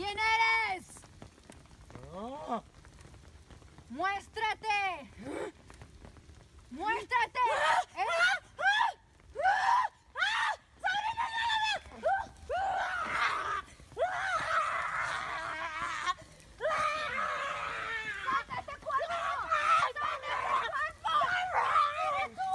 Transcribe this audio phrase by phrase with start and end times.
[0.00, 0.86] ¿Quién eres?
[3.90, 5.10] ¡Muéstrate!
[6.70, 7.40] ¡Muéstrate!
[7.94, 8.40] ¿Eres-
[18.24, 19.14] ¡Suelta ese cuerpo!
[19.82, 21.04] ¡Suelta ese
[22.32, 22.48] cuerpo!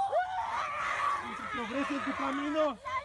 [1.52, 2.95] ¡Progresa en tu camino!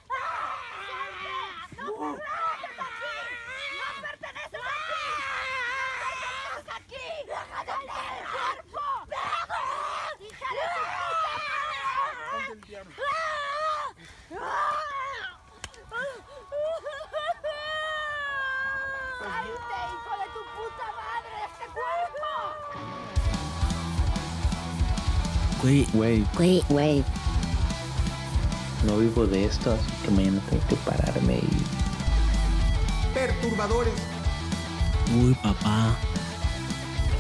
[25.62, 27.04] Güey, Güey, Güey, güey.
[28.86, 33.94] no vivo de esto, así que mañana tengo que pararme y perturbadores.
[35.22, 35.96] uy, papá.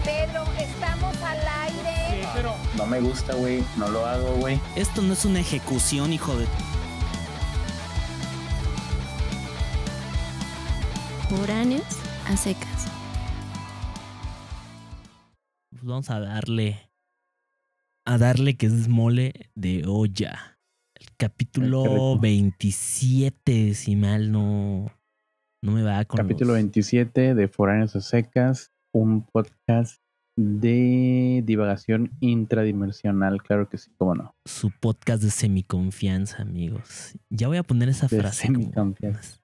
[0.04, 2.27] Pedro, estamos al aire.
[2.34, 3.63] pero no me gusta, güey.
[3.77, 4.60] No lo hago, güey.
[4.76, 6.48] Esto no es una ejecución, hijo de.
[11.29, 11.84] Foráneos
[12.27, 12.88] a secas.
[15.70, 16.91] Pues vamos a darle.
[18.12, 20.57] A darle que es mole de olla.
[20.95, 22.20] El capítulo rico.
[22.20, 24.91] 27, si mal no.
[25.63, 26.17] No me va con.
[26.17, 30.01] Capítulo los- 27 de Foráneos a Secas, un podcast
[30.35, 34.35] de divagación intradimensional, claro que sí, cómo no.
[34.45, 37.17] Su podcast de semiconfianza, amigos.
[37.29, 38.48] Ya voy a poner esa De frase.
[38.48, 39.39] como- semiconfianza.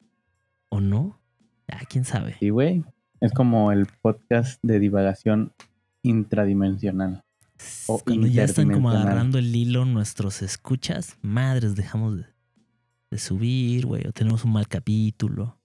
[0.69, 1.21] ¿O no?
[1.69, 2.35] Ah, quién sabe.
[2.39, 2.83] Sí, güey.
[3.21, 5.53] Es como el podcast de divagación
[6.03, 7.23] intradimensional.
[7.87, 12.25] O Cuando ya están como agarrando el hilo nuestros escuchas, madres, dejamos de,
[13.11, 14.05] de subir, güey.
[14.07, 15.59] O tenemos un mal capítulo.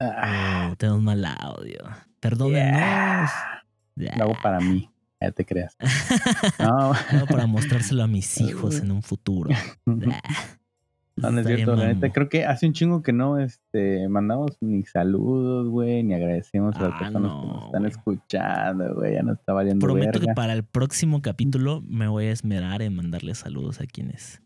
[0.00, 1.78] Ah, O tenemos mal audio.
[2.20, 3.30] Perdónenos.
[3.96, 4.16] yeah.
[4.16, 5.76] Lo hago para mí, ya te creas.
[6.58, 9.50] No, Algo para mostrárselo a mis hijos en un futuro.
[11.22, 12.10] No, no es cierto, la neta.
[12.10, 16.82] Creo que hace un chingo que no este, mandamos ni saludos, güey, ni agradecemos a
[16.84, 19.14] las Ah, personas que no, nos están escuchando, güey.
[19.14, 22.94] Ya nos está valiendo Prometo que para el próximo capítulo me voy a esmerar en
[22.94, 24.42] mandarle saludos a quienes.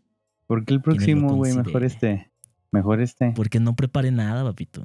[0.47, 1.55] ¿Por qué el próximo, güey?
[1.55, 2.31] Mejor este.
[2.71, 3.33] Mejor este.
[3.35, 4.83] Porque no preparé nada, papito.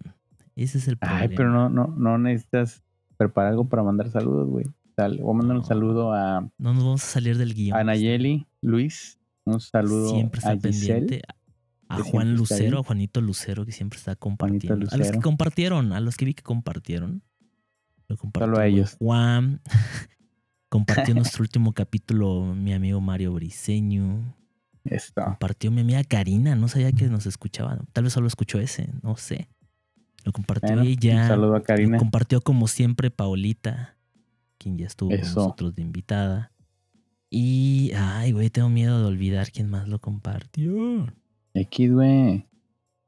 [0.57, 1.23] Ese es el problema.
[1.23, 2.83] Ay, pero no, no, no necesitas
[3.17, 4.67] preparar algo para mandar saludos, güey.
[4.97, 7.77] Voy a mandar un saludo a, No nos vamos a salir del guion.
[7.79, 9.21] a Nayeli, Luis.
[9.45, 10.99] Un saludo siempre está a Giselle.
[11.01, 11.23] pendiente.
[11.89, 12.39] A Juan está.
[12.39, 14.87] Lucero, a Juanito Lucero, que siempre está compartiendo.
[14.91, 17.23] A los que compartieron, a los que vi que compartieron.
[18.09, 18.97] Lo compartió Solo a ellos.
[18.99, 19.61] Juan.
[20.71, 24.37] Compartió nuestro último capítulo mi amigo Mario Briseño.
[24.85, 25.25] Esto.
[25.25, 26.55] Compartió mi amiga Karina.
[26.57, 27.79] No sabía que nos escuchaba.
[27.95, 28.91] Tal vez solo escuchó ese.
[29.03, 29.49] No sé.
[30.25, 31.23] Lo compartió Bueno, ella.
[31.23, 31.99] Un saludo a Lo Karina.
[31.99, 33.97] compartió como siempre Paolita,
[34.59, 36.53] quien ya estuvo con nosotros de invitada.
[37.31, 41.13] Y, ay, güey, tengo miedo de olvidar quién más lo compartió.
[41.59, 42.47] X, güey.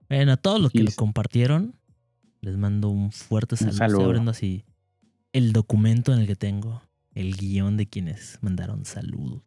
[0.09, 1.75] Bueno, a todos los que lo compartieron,
[2.41, 3.73] les mando un fuerte saludo.
[3.73, 4.05] Estoy saludo.
[4.07, 4.65] abriendo así
[5.33, 6.83] el documento en el que tengo
[7.15, 9.43] el guion de quienes mandaron saludos.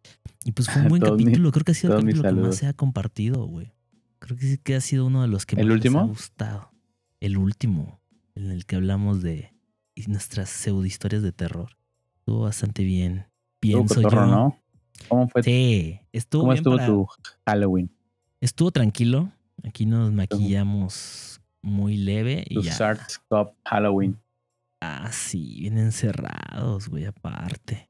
[0.45, 1.51] Y pues fue un buen capítulo.
[1.51, 3.71] Creo que ha sido el capítulo que más se ha compartido, güey.
[4.19, 6.07] Creo que sí que ha sido uno de los que ¿El más les ha último?
[6.07, 6.71] gustado.
[7.19, 7.99] El último,
[8.35, 9.53] en el que hablamos de
[10.07, 11.69] nuestras pseudo historias de terror.
[12.19, 13.25] Estuvo bastante bien.
[13.59, 14.31] Pienso cotorro, yo.
[14.31, 14.59] ¿no?
[15.09, 15.43] ¿Cómo fue?
[15.43, 17.07] Sí, estuvo ¿Cómo bien estuvo para- tu
[17.45, 17.91] Halloween?
[18.43, 19.31] Estuvo tranquilo.
[19.63, 22.73] Aquí nos maquillamos muy leve y ya.
[22.73, 24.19] Sharks Cup Halloween.
[24.81, 27.89] Ah, sí, bien encerrados, güey, aparte.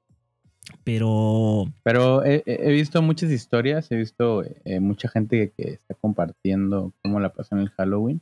[0.83, 6.93] Pero Pero he, visto muchas historias, he visto eh, mucha gente que, que está compartiendo
[7.01, 8.21] cómo la pasó en el Halloween.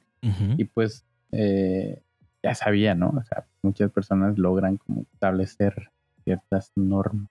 [0.56, 1.04] Y pues
[1.34, 2.02] eh,
[2.42, 3.10] ya sabía, ¿no?
[3.10, 5.92] O sea, muchas personas logran como establecer
[6.24, 7.28] ciertas normas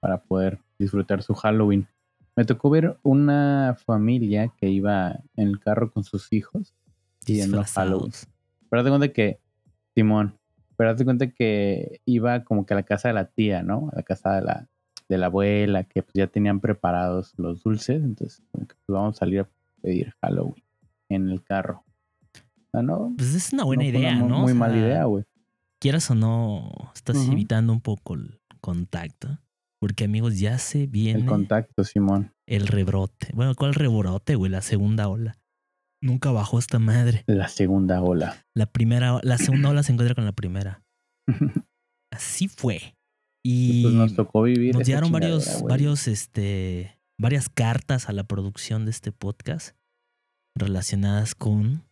[0.00, 1.88] para poder disfrutar su Halloween.
[2.38, 6.72] Me tocó ver una familia que iba en el carro con sus hijos
[7.26, 8.12] pidiendo Halloween.
[8.70, 9.40] Pero de cuenta que,
[9.92, 10.38] Simón,
[10.76, 13.88] pero de cuenta que iba como que a la casa de la tía, ¿no?
[13.92, 14.68] A la casa de la,
[15.08, 18.04] de la abuela, que pues ya tenían preparados los dulces.
[18.04, 19.48] Entonces, como que pues, vamos a salir a
[19.82, 20.62] pedir Halloween
[21.08, 21.82] en el carro.
[22.72, 24.38] Ah, no, Pues es una buena no una idea, mu- ¿no?
[24.42, 25.24] Muy O mala idea, güey.
[25.80, 29.40] Quieras o no, estás evitando un poco el contacto.
[29.80, 32.34] Porque, amigos, ya se viene El contacto, Simón.
[32.46, 33.28] el rebrote.
[33.34, 34.50] Bueno, ¿cuál rebrote, güey?
[34.50, 35.38] La segunda ola.
[36.00, 37.24] Nunca bajó esta madre.
[37.26, 38.44] La segunda ola.
[38.54, 40.82] La primera, la segunda ola se encuentra con la primera.
[42.10, 42.96] Así fue.
[43.44, 44.74] Y pues nos tocó vivir.
[44.74, 49.76] nos llegaron varios, varios, este, varias cartas a la producción de este podcast
[50.54, 51.84] relacionadas con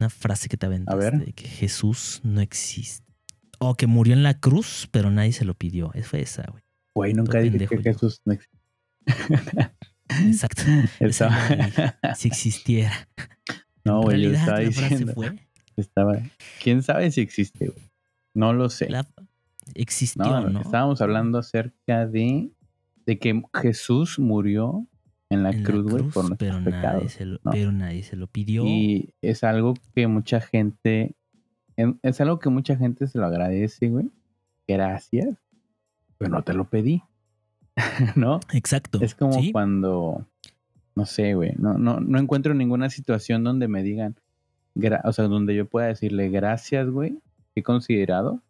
[0.00, 1.24] Una frase que te aventaste ver.
[1.26, 3.12] de que Jesús no existe.
[3.60, 5.92] O que murió en la cruz, pero nadie se lo pidió.
[5.94, 6.63] Esa Fue esa, güey.
[6.94, 7.82] Güey, nunca dije pendejo que.
[7.82, 8.58] Jesús no existe.
[10.26, 10.62] Exacto.
[11.00, 11.36] Estaba-
[12.14, 12.92] si existiera.
[13.84, 15.12] No, güey, yo estaba diciendo.
[15.14, 15.38] fue.
[15.76, 16.18] Estaba.
[16.62, 17.90] ¿Quién sabe si existe, güey?
[18.34, 18.88] No lo sé.
[18.88, 19.06] la-
[19.74, 20.60] existió, no, ¿no?
[20.60, 22.50] estábamos hablando acerca de,
[23.06, 24.86] de que Jesús murió
[25.30, 27.12] en la En la cruz, güey, cruz, por pero nuestros nadie, pecados.
[27.12, 27.50] se lo, ¿no?
[27.50, 28.64] pero nadie se lo pidió.
[28.66, 31.14] Y es algo que mucha gente,
[31.76, 34.10] en- es algo que mucha gente se lo agradece, güey.
[34.68, 35.36] Gracias,
[36.24, 37.02] pero no te lo pedí,
[38.16, 38.40] ¿no?
[38.52, 38.98] Exacto.
[39.02, 39.52] Es como ¿sí?
[39.52, 40.26] cuando,
[40.94, 44.16] no sé, güey, no, no, no encuentro ninguna situación donde me digan,
[45.04, 47.18] o sea, donde yo pueda decirle gracias, güey,
[47.54, 48.42] he considerado,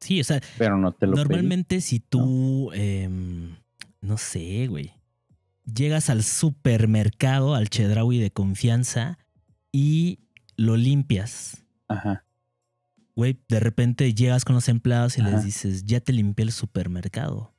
[0.00, 1.22] Sí, o sea, pero no te lo pedí.
[1.22, 3.56] Normalmente si tú, em,
[4.00, 4.92] no sé, güey,
[5.64, 9.18] llegas al supermercado, al Chedraui de confianza
[9.72, 10.20] y
[10.56, 12.24] lo limpias, Ajá.
[13.18, 15.30] Güey, de repente llegas con los empleados y Ajá.
[15.30, 17.52] les dices, ya te limpié el supermercado.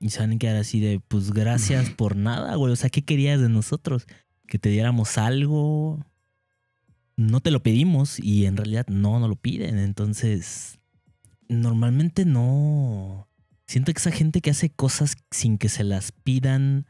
[0.00, 2.72] Y se van a quedar así de, pues gracias por nada, güey.
[2.72, 4.06] O sea, ¿qué querías de nosotros?
[4.46, 6.02] Que te diéramos algo.
[7.18, 9.78] No te lo pedimos y en realidad no, no lo piden.
[9.78, 10.78] Entonces,
[11.50, 13.28] normalmente no.
[13.66, 16.86] Siento que esa gente que hace cosas sin que se las pidan,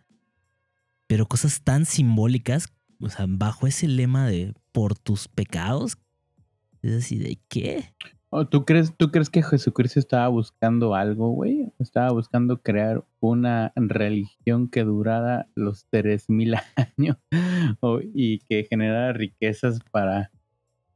[1.09, 2.69] pero cosas tan simbólicas,
[3.01, 5.99] o sea, bajo ese lema de por tus pecados,
[6.83, 7.85] es así de qué?
[8.31, 11.73] ¿O ¿Tú crees, ¿Tú crees que Jesucristo estaba buscando algo, güey?
[11.79, 16.55] Estaba buscando crear una religión que durara los 3000
[16.99, 17.17] años
[17.81, 20.31] o- y que generara riquezas para,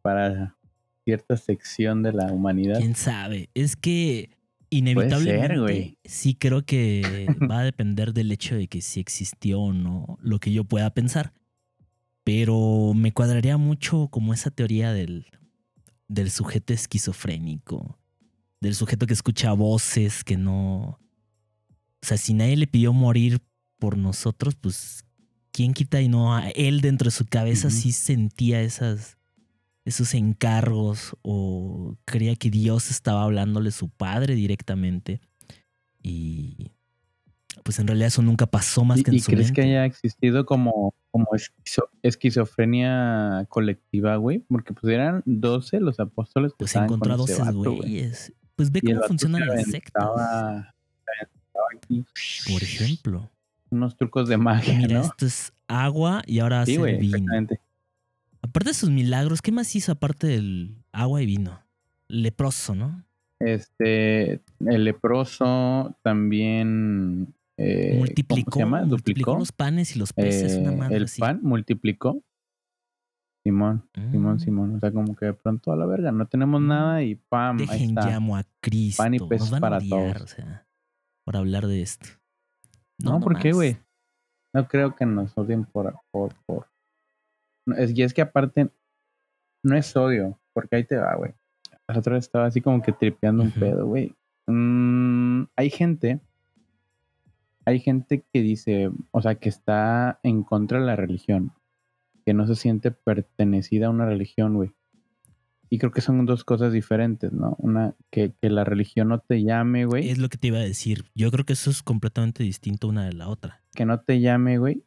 [0.02, 0.56] para
[1.05, 2.79] cierta sección de la humanidad.
[2.79, 3.49] ¿Quién sabe?
[3.55, 4.37] Es que
[4.69, 5.99] inevitablemente güey.
[6.05, 10.38] sí creo que va a depender del hecho de que si existió o no lo
[10.38, 11.32] que yo pueda pensar.
[12.25, 15.26] Pero me cuadraría mucho como esa teoría del,
[16.09, 17.99] del sujeto esquizofrénico,
[18.61, 20.99] del sujeto que escucha voces, que no...
[22.03, 23.41] O sea, si nadie le pidió morir
[23.79, 25.05] por nosotros, pues
[25.53, 29.19] quién quita y no a él dentro de su cabeza sí sentía esas
[29.85, 35.21] esos encargos o creía que Dios estaba hablándole su padre directamente
[36.03, 36.71] y
[37.63, 39.61] pues en realidad eso nunca pasó más ¿Y, que en y su crees mente.
[39.63, 44.41] que haya existido como, como esquizo- esquizofrenia colectiva, güey?
[44.49, 47.77] Porque pues eran 12 los apóstoles que pues encontró a con ese 12 vato, güey.
[47.79, 48.33] güeyes.
[48.57, 50.05] Pues ve Y cómo funcionan las sectas,
[52.49, 53.31] por ejemplo.
[53.71, 55.05] unos trucos de magia, Mira, ¿no?
[55.05, 57.17] esto es agua y ahora Sí, hace vino.
[57.17, 57.61] exactamente.
[58.43, 61.61] Aparte de sus milagros, ¿qué más hizo aparte del agua y vino?
[62.09, 63.05] Leproso, ¿no?
[63.39, 68.79] Este, el leproso también eh, multiplicó, ¿cómo se llama?
[68.85, 68.97] multiplicó
[69.33, 69.39] Duplicó.
[69.39, 71.21] los panes y los peces, una Eh, madre el así.
[71.21, 72.23] pan multiplicó.
[73.45, 74.39] Simón, Simón, Mm.
[74.39, 74.75] Simón.
[74.77, 76.67] O sea, como que de pronto a la verga, no tenemos Mm.
[76.69, 78.11] nada y pam, ahí Dejen está.
[78.11, 79.03] llamo a Cristo.
[79.03, 80.33] Pan y peces Nos van para a odiar, todos.
[80.33, 80.67] o sea,
[81.27, 82.09] por hablar de esto.
[83.03, 83.79] No, ¿por qué, güey?
[84.55, 86.69] No creo que nos odien por, por, por.
[87.67, 88.71] No, es, y es que aparte,
[89.65, 91.33] no es odio, porque ahí te va, güey.
[91.89, 94.15] La otra vez estaba así como que tripeando un pedo, güey.
[94.49, 96.21] Mm, hay gente,
[97.64, 101.53] hay gente que dice, o sea, que está en contra de la religión,
[102.25, 104.73] que no se siente pertenecida a una religión, güey.
[105.70, 107.56] Y creo que son dos cosas diferentes, ¿no?
[107.59, 110.10] Una, que, que la religión no te llame, güey.
[110.10, 111.06] Es lo que te iba a decir.
[111.15, 113.63] Yo creo que eso es completamente distinto una de la otra.
[113.75, 114.84] que no te llame, güey,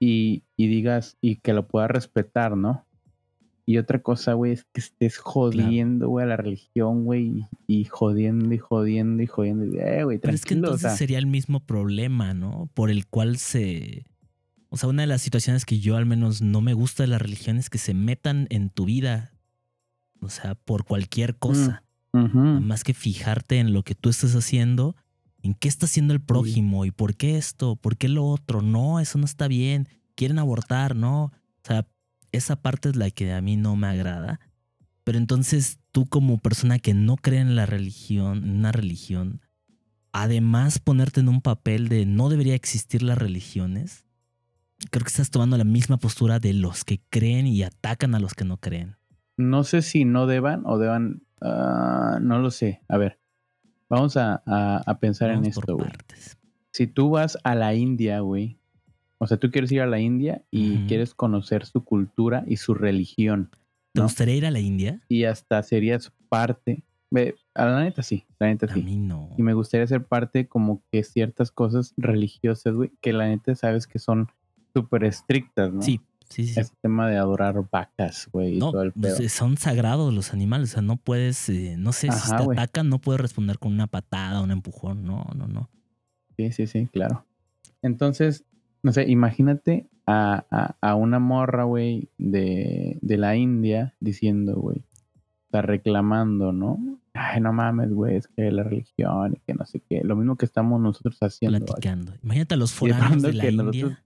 [0.00, 2.86] y, y digas, y que lo puedas respetar, ¿no?
[3.66, 8.52] Y otra cosa, güey, es que estés jodiendo, güey, a la religión, güey, y, jodiendo
[8.54, 9.64] y jodiendo y jodiendo.
[9.80, 12.68] Eh, güey, Pero es que o entonces sea, sería el mismo problema, ¿no?
[12.74, 14.04] Por el cual se...
[14.68, 17.18] O sea, una de las situaciones que yo al menos no me gusta de la
[17.18, 19.32] religión es que se metan en tu vida.
[20.20, 21.84] O sea, por cualquier cosa.
[22.12, 24.96] ujú, Más que fijarte en lo que tú estás haciendo,
[25.42, 28.62] en qué está haciendo el prójimo y por qué esto, por qué lo otro.
[28.62, 29.88] No, eso no está bien.
[30.16, 31.24] Quieren abortar, ¿no?
[31.24, 31.86] O sea,
[32.36, 34.40] esa parte es la que a mí no me agrada.
[35.04, 39.40] Pero entonces tú como persona que no cree en la religión, en una religión,
[40.12, 44.04] además ponerte en un papel de no debería existir las religiones,
[44.90, 48.34] creo que estás tomando la misma postura de los que creen y atacan a los
[48.34, 48.96] que no creen.
[49.36, 52.80] No sé si no deban o deban, ah, no lo sé.
[52.88, 53.18] A ver,
[53.88, 55.90] vamos a, a- a pensar en Vamos esto, güey.
[56.72, 58.58] Si tú vas a la India, güey,
[59.18, 62.74] o sea, tú quieres ir a la India y quieres conocer su cultura y su
[62.74, 63.50] religión.
[63.92, 64.04] ¿Te ¿no?
[64.04, 65.00] gustaría ir a la India?
[65.08, 66.82] y hasta serías parte.
[67.10, 68.82] Ve, a la neta sí, la neta A sí.
[68.82, 69.30] mí no.
[69.38, 73.86] Y me gustaría ser parte como que ciertas cosas religiosas, güey, que la neta sabes
[73.86, 74.28] que son
[74.72, 75.82] súper estrictas, ¿no?
[75.82, 76.58] Sí, Sí, sí.
[76.58, 79.26] Ese tema de adorar vacas, güey, y No, todo el pues, pedo.
[79.26, 80.70] eh, son sagrados los animales.
[80.70, 83.86] O sea, no puedes, eh, no sé, si te atacan, no puedes responder con una
[83.86, 85.04] patada, un empujón.
[85.04, 85.68] No, no, no.
[86.36, 87.26] Sí, sí, sí, claro.
[87.82, 88.44] Entonces,
[88.84, 94.82] no sé, imagínate a, a, a una morra, güey, de, de la India diciendo, güey,
[95.46, 96.98] está reclamando, ¿no?
[97.14, 100.02] Ay, no mames, güey, es que la religión y que no sé qué.
[100.04, 101.64] Lo mismo que estamos nosotros haciendo.
[101.64, 102.12] Platicando.
[102.22, 104.04] Imagínate a los foráneos de la que India.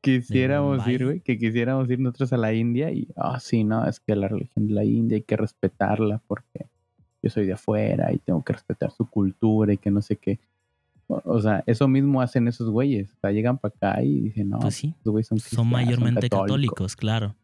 [0.00, 3.98] Quisiéramos ir, güey, que quisiéramos ir nosotros a la India y, ah, sí, no, es
[3.98, 6.66] que la religión de la India hay que respetarla porque
[7.24, 10.38] yo soy de afuera y tengo que respetar su cultura y que no sé qué.
[11.08, 13.12] O, sea, eso mismo hacen esos güeyes.
[13.12, 16.28] O sea, llegan para acá y dicen, no, Pues sí, esos güeyes son, son mayormente
[16.28, 17.36] católicos, claro.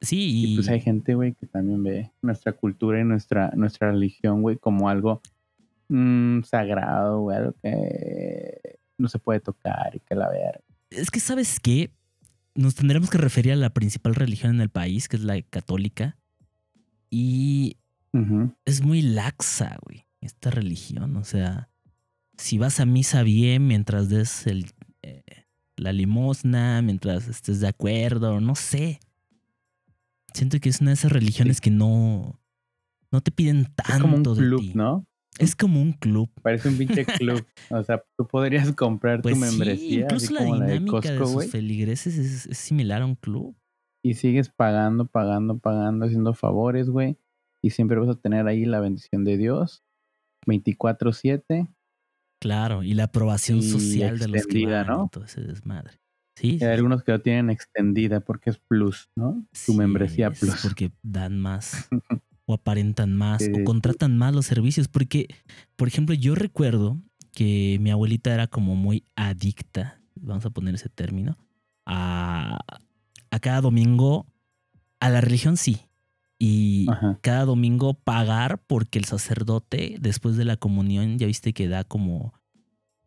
[0.00, 3.90] Sí, Y, y, pues hay gente, güey, que también ve nuestra cultura y nuestra, nuestra
[3.90, 5.22] religión, güey, como algo
[5.88, 10.62] mm, sagrado, güey, algo que no se puede tocar y que la ver.
[10.90, 11.90] es que, ¿sabes qué?
[12.54, 16.16] Nos tendremos que referir a la principal religión en el país, que es la católica.
[17.10, 17.78] Y
[18.64, 21.16] es muy laxa, güey, esta religión.
[21.16, 21.68] O sea,
[22.36, 24.66] si vas a misa bien mientras des el,
[25.02, 25.22] eh,
[25.76, 29.00] la limosna, mientras estés de acuerdo, no sé.
[30.32, 32.40] Siento que es una de esas religiones que no,
[33.12, 34.72] no te piden tanto Es como un de club, ti.
[34.74, 35.06] ¿no?
[35.38, 36.30] Es como un club.
[36.42, 37.44] Parece un pinche club.
[37.70, 40.72] O sea, tú podrías comprar Pues tu sí, membresía, incluso así la como la de
[40.74, 41.48] dinámica de, Costco, sus güey.
[41.48, 43.56] feligreses es, es similar a un club.
[44.02, 47.16] Y sigues pagando, pagando, pagando, haciendo favores, güey.
[47.62, 49.82] Y siempre vas a tener ahí la bendición de Dios.
[50.46, 51.73] 24-7.
[52.44, 55.06] Claro, y la aprobación Y social de los que van ¿no?
[55.06, 55.98] y todo ese desmadre.
[56.36, 59.46] Sí, hay algunos que lo tienen extendida porque es plus, ¿no?
[59.52, 60.60] Sí membresía es plus.
[60.60, 61.88] Porque dan más
[62.44, 64.88] o aparentan más Sí, o contratan más los servicios.
[64.88, 65.28] Porque,
[65.74, 67.00] por ejemplo, yo recuerdo
[67.32, 71.38] que mi abuelita era como muy adicta, vamos a poner ese término,
[71.86, 72.58] a,
[73.30, 74.26] a cada domingo,
[75.00, 75.80] a la religión sí.
[76.46, 77.18] Y Ajá.
[77.22, 82.34] cada domingo pagar porque el sacerdote, después de la comunión, ya viste que da como,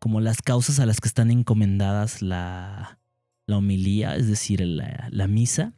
[0.00, 2.98] como las causas a las que están encomendadas la,
[3.46, 5.74] la homilía, es decir, la, la misa.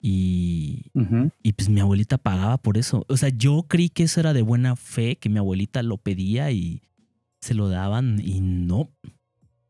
[0.00, 1.30] Y, Ujú.
[1.42, 3.06] y pues mi abuelita pagaba por eso.
[3.08, 6.50] O sea, yo creí que eso era de buena fe, que mi abuelita lo pedía
[6.50, 6.82] y
[7.40, 8.90] se lo daban y no.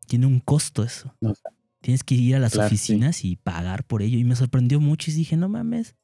[0.08, 1.14] Tiene un costo eso.
[1.82, 2.74] Tienes que ir a las Claro, sí.
[2.74, 4.18] oficinas y pagar por ello.
[4.18, 5.94] Y me sorprendió mucho y dije, no mames,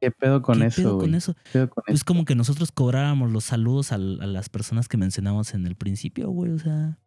[0.00, 1.34] ¿Qué pedo con ¿qué eso, pedo con eso?
[1.34, 2.04] ¿Qué pedo con Es eso?
[2.04, 6.28] como que nosotros cobráramos los saludos al- a, las personas que mencionamos en el principio,
[6.30, 6.52] güey.
[6.52, 6.98] O sea,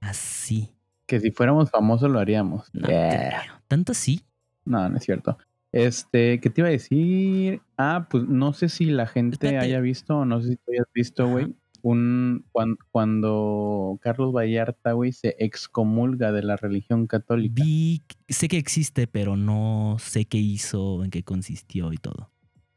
[0.00, 0.74] así.
[1.06, 2.68] Que si fuéramos famosos lo haríamos.
[2.72, 3.60] No Yeah.
[3.66, 4.22] Tanto así.
[4.64, 5.38] No, no es cierto.
[5.72, 7.60] Este, ¿qué te iba a decir?
[7.76, 9.64] Ah, pues no sé si la gente Espérate.
[9.66, 11.54] haya visto, o no sé si tú hayas visto, güey,
[11.90, 12.44] un
[12.90, 17.62] cuando, Carlos Vallarta, güey, se excomulga de la religión católica.
[17.64, 22.30] Vi, sé que existe, pero no sé qué hizo, en qué consistió y todo.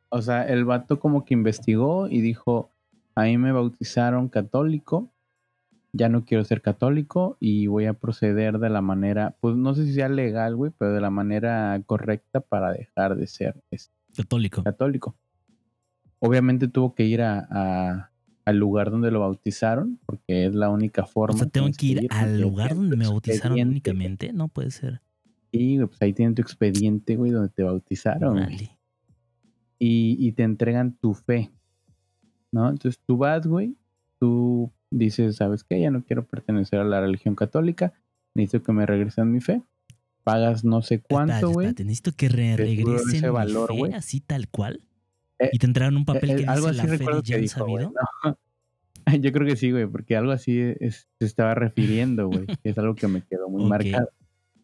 [0.09, 2.69] O sea, el vato como que investigó y dijo,
[3.15, 5.09] a mí me bautizaron católico,
[5.93, 9.85] ya no quiero ser católico y voy a proceder de la manera, pues no sé
[9.85, 14.63] si sea legal, güey, pero de la manera correcta para dejar de ser este, Católico.
[14.63, 15.15] católico.
[16.19, 18.10] Obviamente tuvo que ir a, a-
[18.45, 21.37] al lugar donde lo bautizaron, porque es la única O forma.
[21.37, 24.33] sea, tengo que ir al lugar donde me bautizaron únicamente.
[24.33, 25.01] No puede ser.
[25.51, 28.37] Y pues ahí tienen tu expediente, güey, donde te bautizaron.
[28.37, 28.77] Órale.
[29.79, 31.51] y, y te entregan tu fe,
[32.51, 32.69] ¿no?
[32.69, 33.75] Entonces tú vas, güey,
[34.19, 35.79] tú dices, ¿sabes qué?
[35.81, 37.93] Ya no quiero pertenecer a la religión católica,
[38.35, 39.61] necesito que me regresen mi fe,
[40.23, 41.67] pagas no sé cuánto, güey.
[41.69, 43.93] Necesito que re- regresen ese mi valor, güey.
[43.93, 44.81] así tal cual.
[45.39, 47.21] Eh, y te entregan un papel Eh, que eh, algo dice así la fe de
[47.33, 47.79] Jan dijo, Sabido.
[47.89, 47.93] ¿no?
[49.21, 52.77] Yo creo que sí, güey, porque algo así es- se estaba refiriendo, güey, que es
[52.77, 54.09] algo que me quedó muy marcado.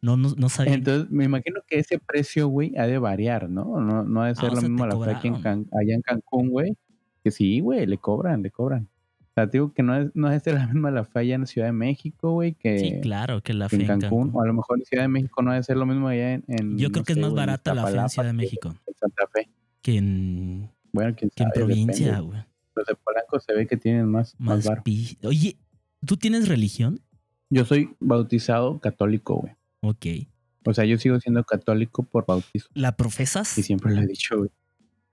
[0.01, 0.75] No, no, no sabía.
[0.75, 3.81] Entonces, me imagino que ese precio, güey, ha de variar, ¿no?
[3.81, 5.41] No, no ha de Ah, ser lo mismo la fe aquí en.
[5.41, 6.77] Can- allá en Cancún, güey.
[7.23, 8.87] Que sí, güey, le cobran, le cobran.
[9.21, 11.47] O sea, digo que no es, no es de la misma la fe allá en
[11.47, 14.29] Ciudad de México, güey, que, sí, claro, que la que fe en Cancún.
[14.33, 16.33] O a lo mejor en Ciudad de México no ha de ser lo mismo allá
[16.33, 16.43] en.
[16.47, 18.31] en, Yo creo no que es más güey, en barata la fe en Ciudad de
[18.31, 19.49] que México En Santa Fe.
[19.81, 21.53] que en, Bueno, que en depende.
[21.55, 22.39] provincia, güey.
[22.77, 25.57] Los de Polanco se ve que tienen más, más, Más pi- Oye,
[26.05, 27.01] ¿tú tienes religión?
[27.49, 29.53] Yo soy bautizado católico, güey.
[29.81, 30.27] Ok.
[30.65, 32.67] O sea, yo sigo siendo católico por bautizo.
[32.73, 33.57] ¿La profesas?
[33.57, 34.49] Y siempre lo he dicho, güey.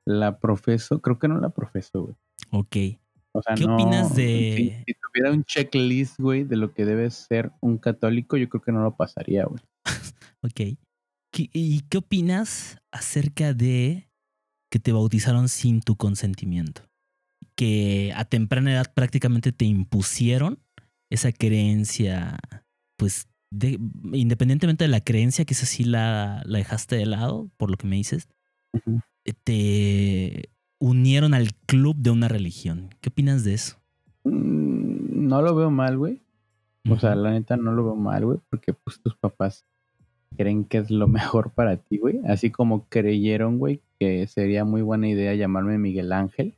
[0.05, 2.15] La profeso, creo que no la profeso, güey.
[2.51, 2.77] Ok.
[3.33, 4.55] O sea, ¿Qué no- opinas de-
[4.87, 8.63] Si, si tuviera un checklist, güey, de lo que debe ser un católico, yo creo
[8.63, 9.63] que no lo pasaría, güey.
[10.43, 10.79] Ok.
[11.33, 14.09] ¿Qué- ¿Y qué opinas acerca de
[14.71, 16.83] que te bautizaron sin tu consentimiento?
[17.57, 20.59] Que a temprana edad prácticamente te impusieron
[21.11, 22.39] esa creencia,
[22.97, 23.79] pues, de-
[24.13, 27.87] independientemente de la creencia, que esa sí la, la dejaste de lado, por lo que
[27.87, 28.29] me dices,
[28.73, 29.01] Ujú.
[29.45, 30.49] te
[30.81, 32.91] unieron al club de una religión.
[33.01, 33.77] ¿Qué opinas de eso?
[34.25, 36.21] Mm, No lo veo mal, güey.
[36.91, 39.65] O sea, la neta no lo veo mal, güey, porque pues tus papás
[40.37, 41.07] creen que es lo
[41.41, 42.21] mejor para ti, güey.
[42.27, 46.55] Así como creyeron, güey, que sería muy buena idea llamarme Miguel Ángel.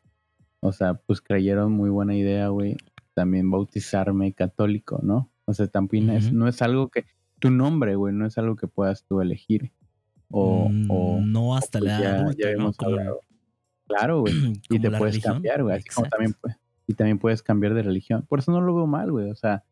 [0.67, 2.77] O sea, pues creyeron muy buena idea, güey,
[3.15, 5.31] también bautizarme católico, ¿no?
[5.45, 6.37] O sea, también es- Ujú.
[6.37, 7.05] no es algo que,
[7.39, 9.73] tu nombre, güey, no es algo que puedas tú elegir.
[10.31, 12.73] O, Mm, o no hasta pues la ya- ya ¿no?
[12.73, 13.21] Como, hablado.
[13.87, 14.33] claro, güey.
[14.71, 15.35] y te puedes religión.
[15.35, 15.77] cambiar, güey.
[15.77, 16.59] Así como también puedes.
[16.89, 18.25] Y también puedes cambiar de religión.
[18.29, 19.31] Por eso no lo veo mal, güey.
[19.31, 19.65] O sea,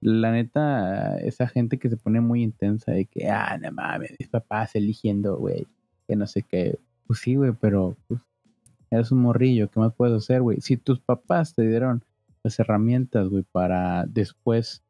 [0.00, 4.28] la neta, esa gente que se pone muy intensa de que, ah, no mames, mis
[4.28, 5.66] papás eligiendo, güey,
[6.06, 6.78] que no sé qué.
[7.06, 8.20] Pues sí, güey, pero pues,
[8.90, 10.60] eres un morrillo, ¿qué más puedes hacer, güey?
[10.60, 12.04] Si tus papás te dieron
[12.42, 14.82] las herramientas, güey, para después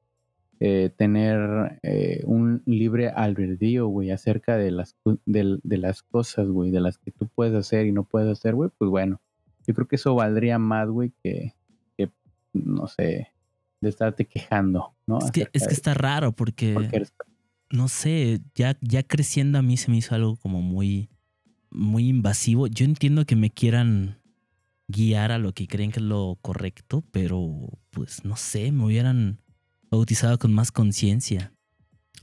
[0.60, 6.80] eh, tener eh, un libre albedrío, güey, acerca de las, de, las cosas, güey, de
[6.80, 9.20] las que tú puedes hacer y no puedes hacer, güey, pues bueno,
[9.66, 11.54] yo creo que eso valdría más, güey, que,
[11.96, 12.10] que,
[12.52, 13.32] no sé,
[13.80, 15.18] de estarte quejando, ¿no?
[15.18, 17.12] Es que, es que está raro porque, porque eres-
[17.70, 21.10] no sé, ya, ya creciendo a mí se me hizo algo como muy,
[21.76, 22.66] muy invasivo.
[22.66, 24.18] Yo entiendo que me quieran
[24.88, 29.40] guiar a lo que creen que es lo correcto, pero pues no sé, me hubieran
[29.90, 31.52] bautizado con más conciencia.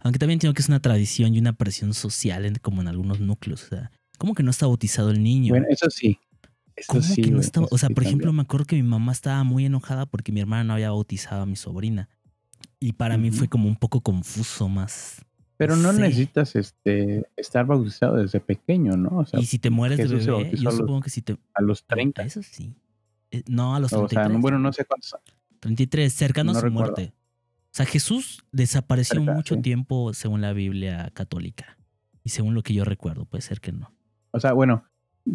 [0.01, 3.19] Aunque también entiendo que es una tradición y una presión social en- como en algunos
[3.19, 3.63] núcleos.
[3.65, 5.49] O sea, ¿cómo que no está bautizado el niño?
[5.53, 6.19] Bueno, eso sí.
[6.75, 8.37] Eso ¿Cómo sí, que no eso O sea, sí por ejemplo, también.
[8.37, 11.45] me acuerdo que mi mamá estaba muy enojada porque mi hermana no había bautizado a
[11.45, 12.09] mi sobrina.
[12.79, 15.23] Y para mí fue como un poco confuso más.
[15.67, 15.99] Pero no sí.
[16.01, 19.19] necesitas este estar bautizado desde pequeño, ¿no?
[19.19, 21.37] O sea, y si te mueres de bebé, yo a los- supongo que si te...
[21.53, 22.23] a los 30.
[22.23, 22.73] Eso sí.
[23.31, 24.25] Eh, No, a los O 33.
[24.27, 25.15] sea, no- bueno, no sé cuántos.
[25.59, 26.91] 33, cercano a no su recuerdo.
[26.93, 27.13] muerte.
[27.15, 29.61] O sea, Jesús desapareció Cerca, mucho sí.
[29.61, 31.77] tiempo según la Biblia católica.
[32.23, 33.91] Y según lo que yo recuerdo, puede ser que no.
[34.31, 34.83] O sea, bueno,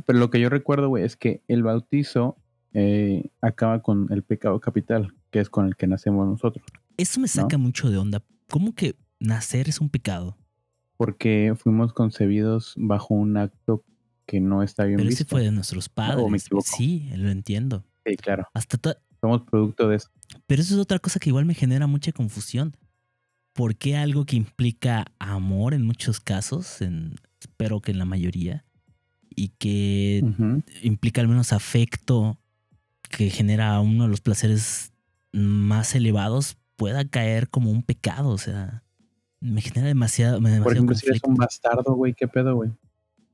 [0.07, 2.37] pero lo que yo recuerdo, güey, es que el bautizo
[2.75, 6.65] eh, acaba con el pecado capital, que es con el que nacemos nosotros.
[6.97, 8.23] Eso me saca mucho de onda.
[8.51, 10.37] ¿Cómo que nacer es un pecado?
[10.97, 13.85] Porque fuimos concebidos bajo un acto
[14.27, 15.23] que no está bien Pero visto.
[15.23, 16.27] ese fue de nuestros padres.
[16.31, 16.39] me?
[16.63, 17.85] Sí, lo entiendo.
[18.05, 18.47] Sí, claro.
[18.55, 18.79] Hasta
[19.21, 20.11] Somos producto de eso.
[20.47, 22.77] Pero eso es otra cosa que igual me genera mucha confusión.
[23.53, 28.65] ¿Por qué algo que implica amor en muchos casos, en- espero que en la mayoría,
[29.35, 30.23] y que
[30.83, 32.39] implica al menos afecto,
[33.09, 34.93] que genera uno de los placeres
[35.33, 38.29] más elevados, pueda caer como un pecado?
[38.31, 38.85] O sea,
[39.41, 42.71] me genera demasiado, Por ejemplo, si eres un bastardo, güey, ¿qué pedo, güey?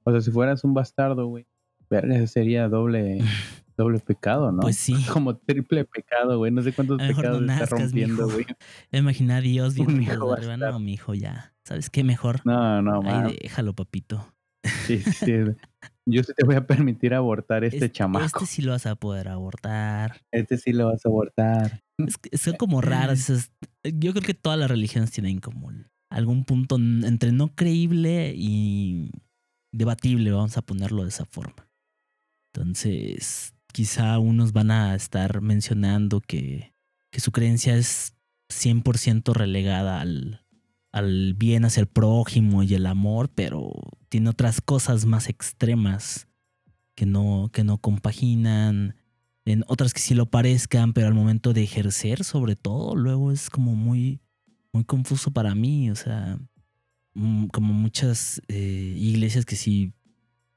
[0.05, 1.47] O sea, si fueras un bastardo, güey,
[1.89, 3.19] verga, sería doble,
[3.77, 4.61] doble pecado, ¿no?
[4.61, 4.95] Pues sí.
[5.13, 6.53] Como triple pecado, güey.
[6.53, 8.47] No sé cuántos A mejor no pecados está rompiendo, güey.
[8.93, 10.51] Imagina a Dios viendo hijo arriba.
[10.53, 10.73] bastardo.
[10.73, 11.55] No, mi hijo, ya.
[11.65, 12.05] ¿Sabes qué?
[12.05, 12.41] Mejor.
[12.45, 13.33] No, no, Ahí man.
[13.43, 14.31] déjalo, papito.
[14.87, 15.33] Sí, sí.
[16.07, 18.25] Yo sí te voy a permitir abortar este Es- chamaco.
[18.27, 20.21] Este sí lo vas a poder abortar.
[20.31, 21.83] Este sí lo vas a abortar.
[21.99, 23.53] Es son como raras esas.
[23.83, 25.71] Yo creo que todas las religiones tienen como
[26.15, 29.11] algún punto entre no creíble y
[29.73, 31.69] debatible, vamos a ponerlo de esa forma.
[32.53, 36.73] Entonces, quizá unos van a estar mencionando que,
[37.11, 38.15] que su creencia es
[38.49, 40.47] 100% relegada al,
[40.93, 43.73] al bien hacia el prójimo y el amor, pero
[44.09, 46.29] tiene otras cosas más extremas
[46.95, 48.95] que no, que no compaginan
[49.45, 53.51] en otras que sí lo parezcan, pero al momento de ejercer, sobre todo, luego es
[53.51, 54.21] como muy,
[54.75, 55.91] muy confuso para mí.
[55.91, 56.39] O sea,
[57.15, 59.95] mm, como muchas eh, iglesias que sí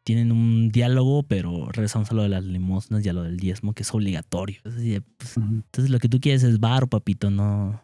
[0.03, 3.73] tienen un diálogo, pero regresamos a lo de las limosnas y a lo del diezmo,
[3.73, 4.59] que es obligatorio.
[4.63, 7.83] Pues, entonces lo que tú quieres es bar, papito, no,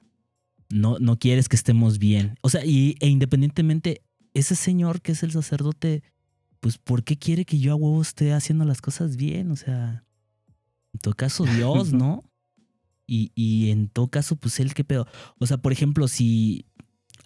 [0.69, 2.35] no, no quieres que estemos bien.
[2.41, 4.01] O sea, y, e independientemente,
[4.33, 6.01] ese señor que es el sacerdote,
[6.61, 9.51] pues ¿por qué quiere que yo a huevo esté haciendo las cosas bien?
[9.51, 10.05] O sea,
[10.93, 12.23] en todo caso Dios, ¿no?
[13.05, 15.07] Y, y en todo caso, pues él qué pedo.
[15.39, 16.65] O sea, por ejemplo, si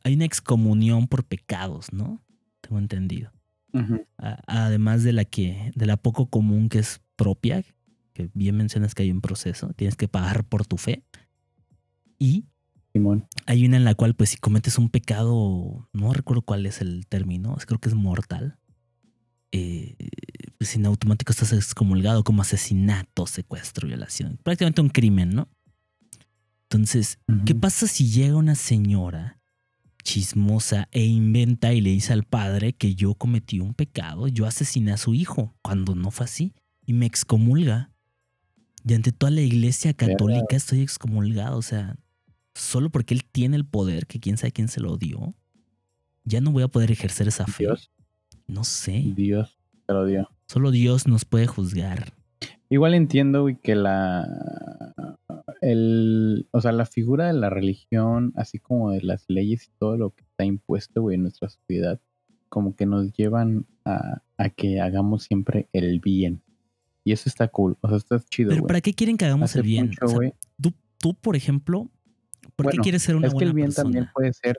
[0.04, 2.24] hay una excomunión por pecados, ¿no?
[2.62, 3.32] Tengo entendido.
[4.18, 7.64] A- además de la que, de la poco común que es propia,
[8.14, 11.04] que bien mencionas que hay un proceso, tienes que pagar por tu fe.
[12.18, 12.46] Y
[12.94, 13.28] Simón.
[13.46, 17.06] hay una en la cual, pues, si cometes un pecado, no recuerdo cuál es el
[17.08, 18.58] término, creo que es mortal.
[19.52, 19.96] eh,
[20.58, 24.40] pues en automático estás excomulgado como asesinato, secuestro, violación.
[24.44, 25.48] Prácticamente un crimen, ¿no?
[26.70, 29.40] Entonces, ¿qué pasa si llega una señora
[30.04, 34.92] chismosa e inventa y le dice al padre que yo cometí un pecado, yo asesiné
[34.92, 36.54] a su hijo, cuando no fue así,
[36.86, 37.92] y me excomulga?
[38.86, 41.96] Y ante toda la iglesia católica estoy excomulgado, o sea,
[42.54, 45.36] solo porque él tiene el poder, que quién sabe quién se lo dio,
[46.26, 47.64] ya no voy a poder ejercer esa fe.
[47.64, 47.92] Dios,
[48.46, 49.14] No sé.
[49.16, 50.30] Dios te lo dio.
[50.48, 52.12] Solo Dios nos puede juzgar.
[52.70, 54.26] Igual entiendo, güey, que la.
[55.62, 59.98] El, o sea, la figura de la religión, así como de las leyes y todo
[59.98, 62.00] lo que está impuesto, güey, en nuestra sociedad,
[62.50, 66.42] como que nos llevan a, a que hagamos siempre el bien.
[67.04, 68.68] Y eso está cool, o sea, está chido, Pero.
[68.68, 69.88] ¿para qué quieren que hagamos Hace el bien?
[69.88, 71.90] mucho, O sea, güey, tú, tú, por ejemplo,
[72.56, 73.84] ¿por qué quieres ser una es que buena el bien persona?
[73.86, 74.58] también puede ser,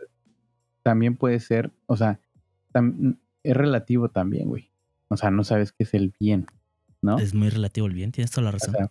[0.83, 2.21] también puede ser, o sea,
[2.73, 4.71] tam- es relativo también, güey.
[5.09, 6.47] O sea, no sabes qué es el bien,
[7.03, 7.19] ¿no?
[7.19, 8.75] Es muy relativo el bien, tienes toda la o razón.
[8.75, 8.91] sea,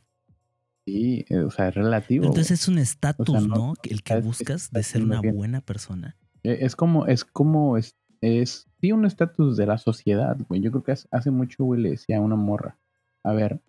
[0.87, 2.25] sí, eh, o sea, es relativo.
[2.25, 3.73] Entonces es un estatus, no- ¿no?
[3.83, 6.15] El que buscas de ser una buena persona.
[6.43, 10.61] Eh, Es como, es como, es, es sí un estatus de la sociedad, güey.
[10.61, 12.77] Yo creo que hace, mucho, güey, le decía a una morra,
[13.23, 13.59] a ver,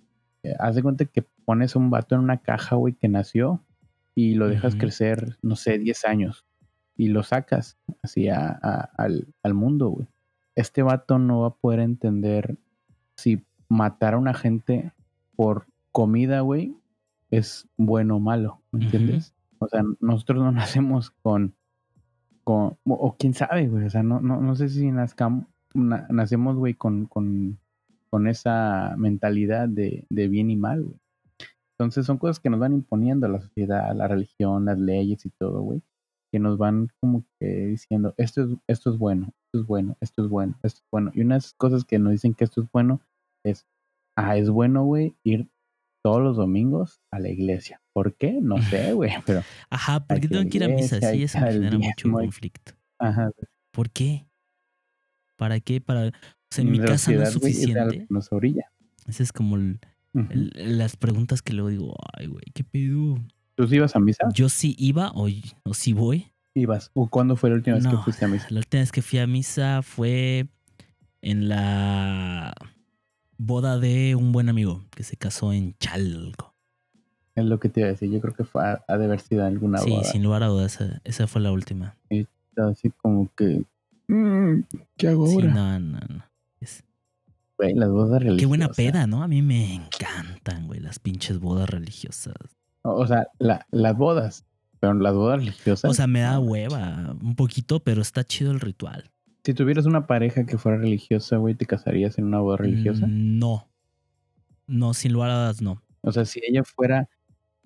[0.45, 3.65] eh, haz de cuenta que pones un vato en una caja, güey, que nació
[4.15, 6.45] y lo dejas crecer, no sé, 10 años
[6.97, 10.07] y lo sacas así a- a- al, al mundo, güey.
[10.55, 12.57] Este vato no va a poder entender
[13.17, 14.93] si matar a una gente
[15.37, 16.75] por comida, güey,
[17.31, 19.35] es bueno o malo, ¿me entiendes?
[19.59, 21.55] O sea, nosotros no nacemos con,
[22.45, 26.07] con o, o quién sabe, güey, o sea, no, no, no sé si nazcam- na-
[26.11, 27.59] nacemos, güey, con, con,
[28.11, 30.97] con esa mentalidad de, de bien y mal, güey.
[31.79, 35.61] Entonces son cosas que nos van imponiendo la sociedad, la religión, las leyes y todo,
[35.63, 35.81] güey,
[36.33, 40.25] que nos van como que diciendo, esto es, esto es bueno, esto es bueno, esto
[40.25, 41.11] es bueno, esto es bueno.
[41.15, 43.01] Y unas cosas que nos dicen que esto es bueno
[43.45, 43.65] es,
[44.17, 45.49] ah, es bueno, güey, ir
[46.11, 47.81] todos los domingos a la iglesia.
[47.93, 48.39] ¿Por qué?
[48.41, 51.01] No sé, güey, pero, Ajá, ¿por qué tengo que ir a misa?
[51.01, 52.73] Sí, eso me genera mucho hay- conflicto.
[52.99, 53.31] ajá,
[53.73, 54.27] ¿Por qué?
[55.37, 55.81] ¿Para qué?
[55.81, 56.09] Para...
[56.09, 56.11] O
[56.51, 58.07] sea, en mi casa no es suficiente.
[58.09, 58.73] nos orilla.
[59.07, 59.79] Esa es como el-
[60.15, 60.27] Ujú.
[60.31, 63.19] el- las preguntas que luego digo, ay, güey, ¿qué pedo?
[63.55, 64.27] ¿Tú sí ibas a misa?
[64.33, 65.29] Yo sí iba o,
[65.65, 66.33] o sí voy.
[66.55, 66.91] ¿Ibas?
[66.95, 68.47] ¿O cuándo fue la última vez que fuiste a misa?
[68.51, 70.49] La última vez que fui a misa fue
[71.21, 72.55] en la
[73.39, 76.55] boda de un buen amigo que se casó en Chalco.
[77.35, 78.11] Es lo que te iba a decir.
[78.11, 80.05] Yo creo que fue, ha ha de haber sido alguna Sí, boda.
[80.05, 81.97] sin lugar a dudas, esa, esa fue la última.
[82.57, 83.63] Así como que...
[84.09, 84.63] mm,
[84.97, 85.55] ¿Qué hago Sí, ahora?
[85.55, 86.25] no, no, no.
[86.61, 86.83] Es-
[87.57, 88.41] Güey, las bodas religiosas.
[88.41, 89.23] Qué buena peda, ¿no?
[89.23, 92.35] A mí me encantan, güey, las pinches bodas religiosas.
[92.83, 94.45] O sea, la- las bodas.
[94.81, 95.91] Pero las bodas religiosas.
[95.91, 99.11] O sea, me da hueva un poquito, pero está chido el ritual.
[99.49, 103.07] Si tuvieras una pareja que fuera religiosa, güey, ¿te casarías en una boda religiosa?
[103.07, 103.67] Mm, No.
[104.67, 105.83] No, sin lugar a dudas, no.
[106.03, 107.09] O sea, si ella fuera...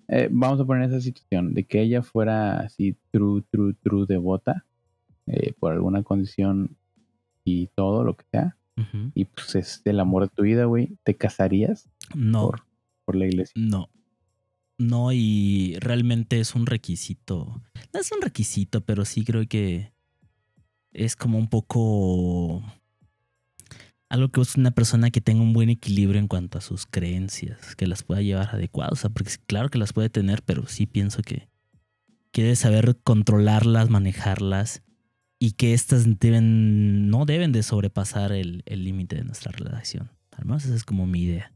[0.07, 4.63] eh, vamos a poner esa situación de que ella fuera así true, true, true devota
[5.27, 6.77] eh, por alguna condición
[7.43, 8.55] y todo lo que sea.
[9.13, 10.97] Y pues es el amor de tu vida, güey.
[11.03, 12.43] ¿Te casarías No.
[12.47, 12.61] por,
[13.03, 13.53] por la iglesia?
[13.57, 13.89] No.
[14.77, 17.61] No, y realmente es un requisito.
[17.93, 19.91] No es un requisito, pero sí creo que
[20.93, 22.63] es como un poco
[24.09, 27.75] algo que es una persona que tenga un buen equilibrio en cuanto a sus creencias,
[27.75, 28.93] que las pueda llevar adecuadas.
[28.93, 31.47] O sea, porque claro que las puede tener, pero sí pienso que,
[32.31, 34.83] que debe saber controlarlas, manejarlas
[35.39, 40.11] y que estas deben, no deben de sobrepasar el límite de nuestra relación.
[40.31, 41.51] Al menos esa es como mi idea.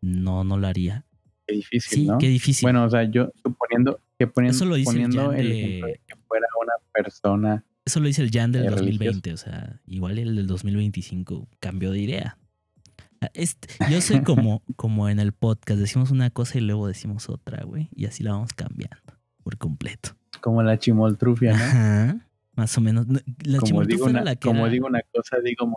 [0.00, 1.04] No, no lo haría.
[1.46, 2.18] Qué difícil, Sí, ¿no?
[2.18, 2.64] qué difícil.
[2.64, 5.86] Bueno, o sea, yo suponiendo que poniendo, Eso lo el poniendo Jan el de- ejemplo
[5.88, 9.80] de que fuera una persona Eso lo dice el Jan del eh, 2020, o sea,
[9.86, 12.38] igual el del 2025 cambió de idea.
[13.20, 17.28] Ah, Este, yo soy como, como en el podcast, decimos una cosa y luego decimos
[17.28, 20.16] otra, güey, y así la vamos cambiando por completo.
[20.40, 21.62] como la chimoltrufia, ¿no?
[21.62, 23.06] Ajá, más o menos.
[23.06, 25.76] No, La como Chimoltrufia digo, era una, la que como era, digo una cosa, digo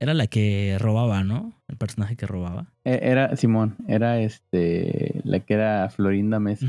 [0.00, 1.54] era la que robaba, ¿no?
[1.68, 2.72] El personaje que robaba.
[2.84, 6.66] eh, era Simón, era este la que era Florinda Mesa.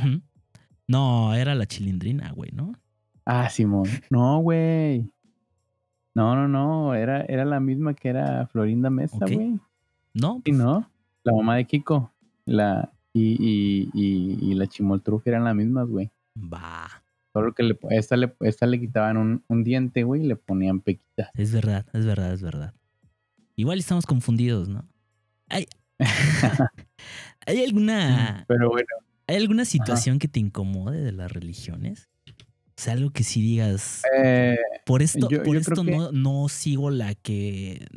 [0.88, 2.74] No, era la chilindrina, güey, ¿no?
[3.25, 3.88] Ah, Simón.
[4.09, 5.11] No, güey.
[6.13, 9.59] No, no, no, era era la misma que era Florinda Mesa, güey.
[10.13, 10.89] No, Sí, ¿no?
[11.23, 12.11] La mamá de Kiko.
[12.45, 16.11] La y, y, y, y la chimoltrufia eran las mismas, güey.
[16.38, 16.88] va.
[17.33, 20.79] Solo que le, esta, le, esta le quitaban un, un diente, güey, y le ponían
[20.79, 21.29] pequitas.
[21.33, 22.73] Es verdad, es verdad, es verdad.
[23.57, 24.88] Igual estamos confundidos, ¿no?
[25.49, 25.67] ¿Hay,
[27.45, 28.88] ¿hay alguna Pero bueno,
[29.27, 32.09] ¿Hay alguna situación que te incomode de las religiones?
[32.77, 36.11] O sea, algo que sí digas, eh, por esto, yo- por yo esto que- no,
[36.11, 37.88] no sigo la que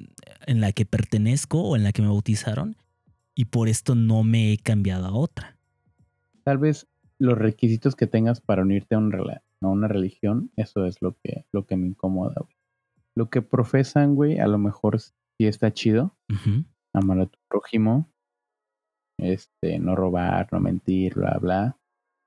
[0.47, 2.77] en la que pertenezco o en la que me bautizaron
[3.35, 5.57] y por esto no me he cambiado a otra.
[6.45, 6.87] tal vez
[7.19, 11.45] los requisitos que tengas para unirte a, un a una religión, eso es lo que,
[11.53, 12.55] lo que me incomoda, güey.
[13.17, 16.17] Lo que profesan, güey, a lo mejor sí está chido.
[16.95, 18.09] Amar a tu prójimo.
[19.21, 21.77] Este, no robar, no mentir, bla, bla.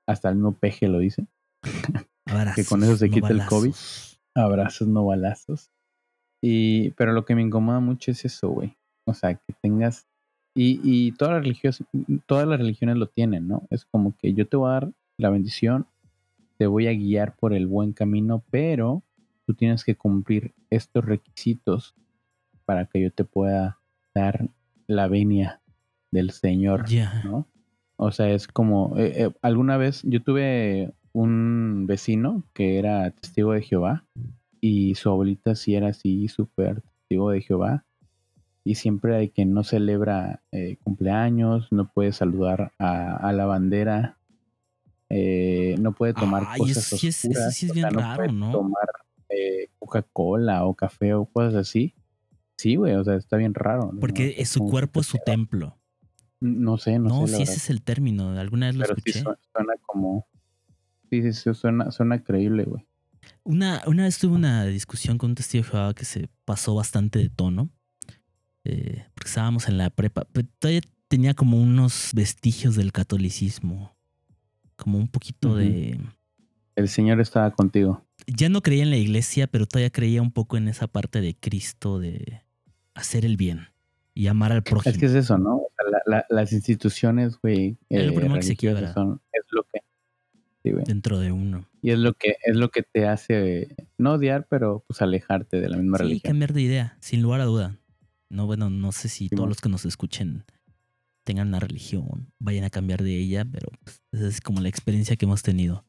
[0.06, 1.26] Hasta el mismo peje lo dice.
[2.32, 3.44] Abrazos, Que con eso se no quita el.
[3.46, 3.72] COVID.
[4.34, 5.70] Abrazos, no balazos.
[6.40, 8.76] Y, pero lo que me incomoda mucho es eso, güey.
[9.04, 10.06] O sea, que tengas.
[10.54, 11.82] Y, y todas las religiones,
[12.26, 13.66] todas las religiones lo tienen, ¿no?
[13.70, 15.86] Es como que yo te voy a dar la bendición,
[16.58, 19.02] te voy a guiar por el buen camino, pero
[19.46, 21.94] tú tienes que cumplir estos requisitos
[22.64, 23.78] para que yo te pueda
[24.14, 24.48] dar
[24.86, 25.60] la venia
[26.10, 26.86] del Señor.
[26.86, 27.22] Ya.
[27.24, 27.46] ¿no?
[27.96, 33.52] O sea, es como, eh, eh, alguna vez yo tuve un vecino que era testigo
[33.52, 34.04] de Jehová
[34.60, 37.84] y su abuelita sí era así, súper testigo de Jehová.
[38.64, 44.18] Y siempre hay que no celebra eh, cumpleaños, no puede saludar a, a la bandera,
[45.10, 47.22] eh, no puede tomar cosas sí es-
[47.54, 48.52] sí es o sea, no raro, puede ¿no?
[48.52, 48.86] tomar
[49.28, 51.94] eh, Coca-Cola o café o cosas así.
[52.56, 53.90] Sí, güey, o sea, está bien raro.
[53.92, 54.00] ¿no?
[54.00, 55.76] Porque Es su cuerpo es su templo.
[56.40, 57.20] No sé, no, No, sé.
[57.20, 58.30] la sí, verdad ese es el término.
[58.38, 59.22] Alguna vez lo pero sí escuché.
[59.22, 60.26] suena, suena como.
[61.12, 62.86] Sí, sí, sí, suena, suena creíble, güey.
[63.44, 67.18] Una, una vez tuve una discusión con un testigo de Jehová que se pasó bastante
[67.18, 67.68] de tono.
[68.64, 70.26] eh, porque estábamos en la prepa.
[70.32, 73.94] Pero todavía tenía como unos vestigios del catolicismo.
[74.76, 76.00] Como un poquito de.
[76.76, 78.06] El Señor estaba contigo.
[78.26, 81.34] Ya no creía en la iglesia, pero todavía creía un poco en esa parte de
[81.34, 82.40] Cristo de
[82.94, 83.66] hacer el bien
[84.14, 84.92] y amar al prójimo.
[84.92, 85.60] Es que es eso, ¿no?
[85.90, 88.94] La- la- las instituciones, güey, Es lo eh, primero que se quiebra.
[88.94, 89.20] son.
[90.62, 90.84] Sí, güey.
[90.84, 91.66] dentro de uno.
[91.82, 95.68] Y es lo que es lo que te hace no odiar, pero pues alejarte de
[95.68, 96.30] la misma Sí, religión.
[96.32, 97.76] cambiar de idea, sin lugar a duda.
[98.30, 100.44] No, bueno, no sé si todos los que nos escuchen
[101.24, 105.16] tengan una religión, vayan a cambiar de ella, pero pues, esa es como la experiencia
[105.16, 105.84] que hemos tenido.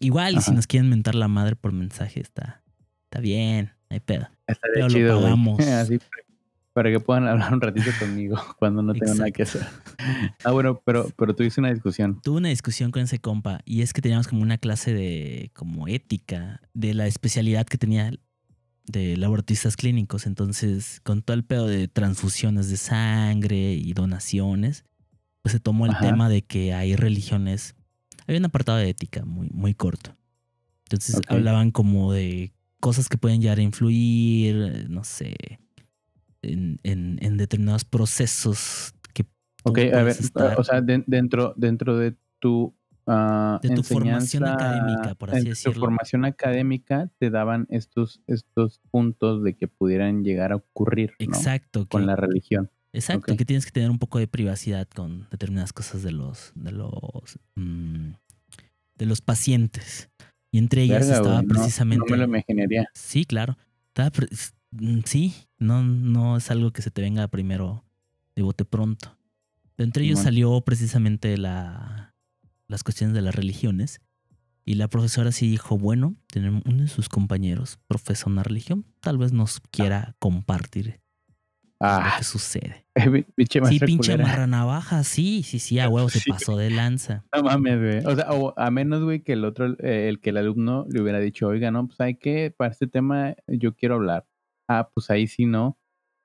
[0.00, 0.54] Igual, y si Ajá.
[0.54, 2.62] nos quieren mentar la madre por mensaje, está,
[3.04, 4.28] está bien, hay pedo.
[4.46, 5.24] Estaría pero lo chido, güey.
[5.24, 5.58] pagamos.
[5.68, 5.98] Así
[6.74, 9.66] para- que puedan hablar un ratito conmigo cuando no tengo nada que hacer.
[10.44, 12.20] Ah, bueno, pero, pero tuviste una discusión.
[12.22, 15.88] Tuve una discusión con ese compa y es que teníamos como una clase de como
[15.88, 18.12] ética de la especialidad que tenía
[18.86, 20.26] de laboratistas clínicos.
[20.26, 24.84] Entonces, con todo el pedo de transfusiones de sangre y donaciones,
[25.42, 26.00] pues se tomó el Ajá.
[26.00, 27.74] tema de que hay religiones.
[28.26, 30.16] Hay un apartado de ética muy, muy corto.
[30.84, 35.34] Entonces hablaban como de cosas que pueden llegar a influir, no sé,
[36.44, 39.24] en, en- en determinados procesos que...
[39.64, 42.74] Ok, a ver, estar- o sea, de- dentro, dentro de tu
[43.06, 45.74] ah, De tu formación académica, por así en decirlo.
[45.74, 51.24] Tu formación académica te daban estos, estos puntos de que pudieran llegar a ocurrir ¿no?
[51.24, 51.86] Exacto.
[51.88, 52.70] con la religión.
[52.92, 56.70] Exacto, que tienes que tener un poco de privacidad con determinadas cosas de los, de
[56.70, 58.12] los, mm,
[58.96, 60.10] de los pacientes.
[60.52, 62.04] Y entre ellas Verga, estaba precisamente.
[62.08, 62.86] No, me lo imaginaría.
[62.94, 63.56] Sí, claro.
[63.88, 64.12] Estaba
[65.04, 67.84] sí, no, no es algo que se te venga primero
[68.34, 69.16] de bote pronto.
[69.76, 72.14] De entre ellos salió precisamente la,
[72.68, 74.00] las cuestiones de las religiones.
[74.64, 79.18] Y la profesora sí dijo, bueno, tenemos uno de sus compañeros profesa una religión, tal
[79.18, 81.00] vez nos quiera compartir
[81.80, 82.86] lo Ah, que sucede.
[83.36, 87.24] pinche Sí, pinche marranavaja, sí, sí, sí, a huevo se pasó de lanza.
[87.34, 88.06] No mames, güey.
[88.06, 91.02] O sea, o a menos, güey, que el otro, eh, el que el alumno le
[91.02, 94.26] hubiera dicho, oiga, no, pues hay que, para este tema yo quiero hablar.
[94.68, 95.78] Ah, pues ahí sí no.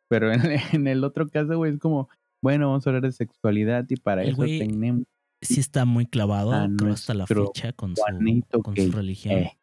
[0.10, 0.42] Pero en,
[0.74, 2.10] en el otro caso, güey, es como,
[2.42, 5.06] bueno, vamos a hablar de sexualidad y para El eso güey tenemos
[5.42, 9.36] Sí está muy clavado, creo, hasta la fecha con su, con religión.
[9.36, 9.58] eh.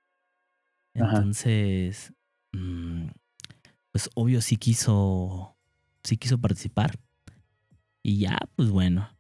[0.95, 2.15] Entonces,
[2.53, 3.09] mm,
[3.93, 5.55] pues obvio sí quiso,
[6.03, 6.99] sí quiso participar.
[8.03, 9.11] Y ya, pues bueno.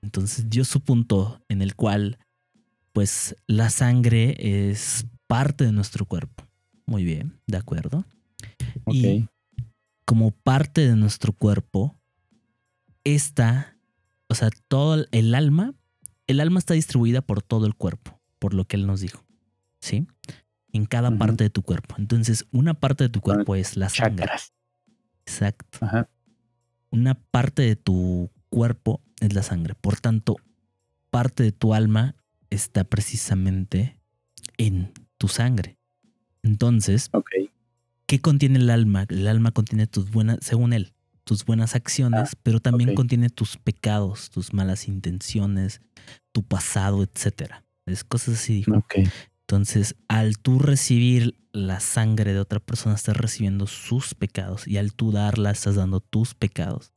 [0.00, 2.18] Entonces dio su punto en el cual,
[2.92, 6.44] pues la sangre es parte de nuestro cuerpo.
[6.84, 8.04] Muy bien, de acuerdo.
[8.86, 9.28] Y
[10.04, 11.96] como parte de nuestro cuerpo,
[13.04, 13.76] esta,
[14.28, 15.74] o sea, todo el- alma,
[16.26, 19.24] el alma está distribuida por todo el cuerpo, por lo que él nos dijo,
[19.80, 20.06] ¿sí?
[20.72, 21.94] En cada parte de tu cuerpo.
[21.98, 24.24] Entonces, una parte de tu cuerpo es la sangre.
[24.24, 24.52] Chakras.
[25.24, 25.78] Exacto.
[25.80, 26.08] Ajá.
[26.90, 29.74] Una parte de tu cuerpo es la sangre.
[29.74, 30.36] Por tanto,
[31.10, 32.14] parte de tu alma
[32.50, 33.98] está precisamente
[34.58, 35.78] en tu sangre.
[36.42, 37.10] Entonces.
[38.06, 39.06] ¿Qué contiene el alma?
[39.08, 40.92] El alma contiene tus buenas, según él,
[41.24, 45.80] tus buenas acciones, pero también contiene tus pecados, tus malas intenciones,
[46.32, 47.64] tu pasado, etcétera.
[47.84, 48.84] Es cosas así, dijo.
[49.40, 54.92] Entonces, al tú recibir la sangre de otra persona, estás recibiendo sus pecados y al
[54.92, 56.92] tú darla, estás dando tus pecados.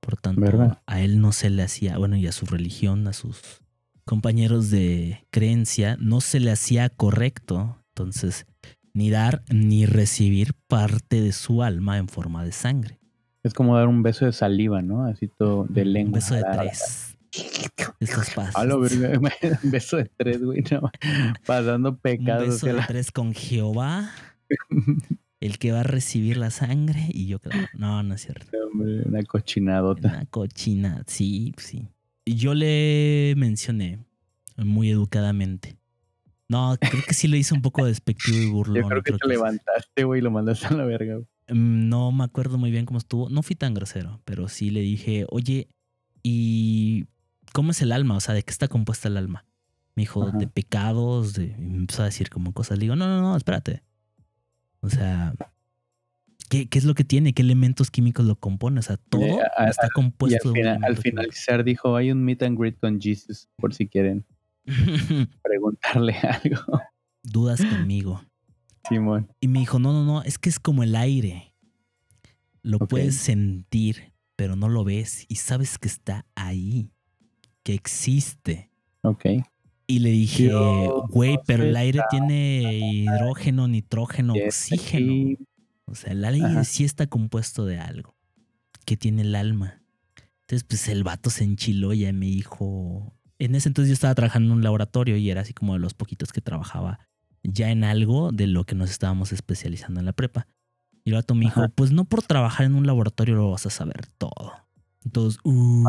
[0.00, 0.82] Por tanto, ¿Verdad?
[0.86, 3.40] a él no se le hacía, bueno, y a su religión, a sus
[4.04, 7.82] compañeros de creencia, no se le hacía correcto.
[7.88, 8.46] Entonces,
[8.96, 12.98] ni dar ni recibir parte de su alma en forma de sangre.
[13.42, 15.04] Es como dar un beso de saliva, ¿no?
[15.04, 16.08] Así todo de lengua.
[16.08, 17.16] Un beso de Ah, tres.
[18.00, 18.56] Estos pasos.
[18.56, 19.10] A lo verga,
[19.62, 20.90] un beso de tres, güey, no,
[21.44, 22.44] pasando Un pecados.
[22.46, 24.10] beso hacia de la- tres con Jehová,
[25.40, 27.06] el que va a recibir la sangre.
[27.10, 28.46] Y yo, claro, no, no es cierto.
[28.72, 30.08] Hombre, una cochinadota.
[30.08, 31.88] Una cochina, sí, sí.
[32.24, 33.98] Y Yo le mencioné
[34.56, 35.76] muy educadamente.
[36.48, 38.82] No, creo que sí le hice un poco despectivo y burlón.
[38.82, 41.18] Yo creo que te levantaste, güey, y lo mandaste a la verga.
[41.48, 43.28] Mm, No me acuerdo muy bien cómo estuvo.
[43.30, 45.68] No fui tan grosero, pero sí le dije, oye,
[46.22, 47.06] ¿y
[47.52, 48.16] cómo es el alma?
[48.16, 49.44] O sea, ¿de qué está compuesta el alma?
[49.96, 50.36] Me dijo, Ajá.
[50.38, 51.54] de pecados, de...
[51.58, 52.78] y me empezó a decir como cosas.
[52.78, 53.82] Le digo, no, no, no, espérate.
[54.80, 55.34] O sea,
[56.48, 57.32] ¿qué, qué es lo que tiene?
[57.32, 58.78] ¿Qué elementos químicos lo componen?
[58.78, 59.24] O sea, todo
[59.68, 62.58] está Y compuesto al, de un final, al elemento finalizar dijo, hay un meet and
[62.58, 64.24] greet con Jesus, por si quieren.
[65.42, 66.80] preguntarle algo.
[67.22, 68.22] Dudas conmigo.
[68.88, 69.32] Simón.
[69.40, 71.54] Y me dijo, no, no, no, es que es como el aire.
[72.62, 76.90] Lo puedes sentir, pero no lo ves y sabes que está ahí,
[77.62, 78.70] que existe.
[79.02, 79.24] Ok.
[79.86, 80.50] Y le dije,
[81.08, 85.12] güey, pero el está aire tiene hidrógeno, nitrógeno, oxígeno.
[85.12, 85.38] aquí,
[85.84, 86.64] O sea, el aire Ajá.
[86.64, 88.16] sí está compuesto de algo
[88.84, 89.82] que tiene el alma.
[90.40, 93.15] Entonces, pues el vato se enchiló y ya me dijo.
[93.38, 95.94] En ese entonces yo estaba trabajando en un laboratorio y era así como de los
[95.94, 97.00] poquitos que trabajaba
[97.42, 100.46] ya en algo de lo que nos estábamos especializando en la prepa.
[101.04, 101.72] Y el vato me dijo, Ajá.
[101.74, 104.52] pues no por trabajar en un laboratorio lo vas a saber todo.
[105.04, 105.84] Entonces, uh,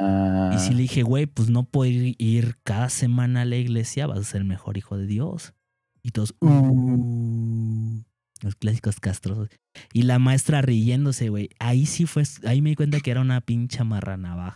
[0.00, 3.56] Ah, y si le dije, güey, pues no puedo ir, ir cada semana a la
[3.56, 5.54] iglesia, vas a ser el mejor hijo de Dios.
[6.02, 8.00] Y todos, uh,
[8.42, 9.48] los clásicos castrosos.
[9.92, 11.50] Y la maestra riéndose, güey.
[11.58, 14.54] Ahí sí fue, ahí me di cuenta que era una pincha marranavaja.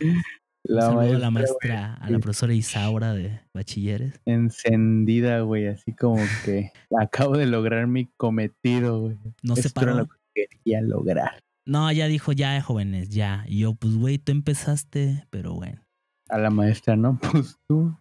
[0.65, 4.21] Un la saludo a la maestra, maestra, a la profesora Isaura de bachilleres.
[4.25, 9.17] encendida, güey, así como que acabo de lograr mi cometido, güey.
[9.41, 9.95] No se Esto paró.
[9.95, 11.43] lo que quería lograr.
[11.65, 13.45] No, ya dijo, ya, jóvenes, ya.
[13.47, 15.81] Y yo, pues, güey, tú empezaste, pero bueno.
[16.29, 17.19] A la maestra, ¿no?
[17.43, 17.97] Pues tú.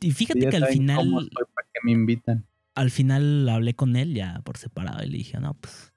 [0.00, 2.46] Y fíjate que al final, cómo soy, ¿Para qué me invitan?
[2.74, 5.92] al final hablé con él ya por separado y le dije, no, pues,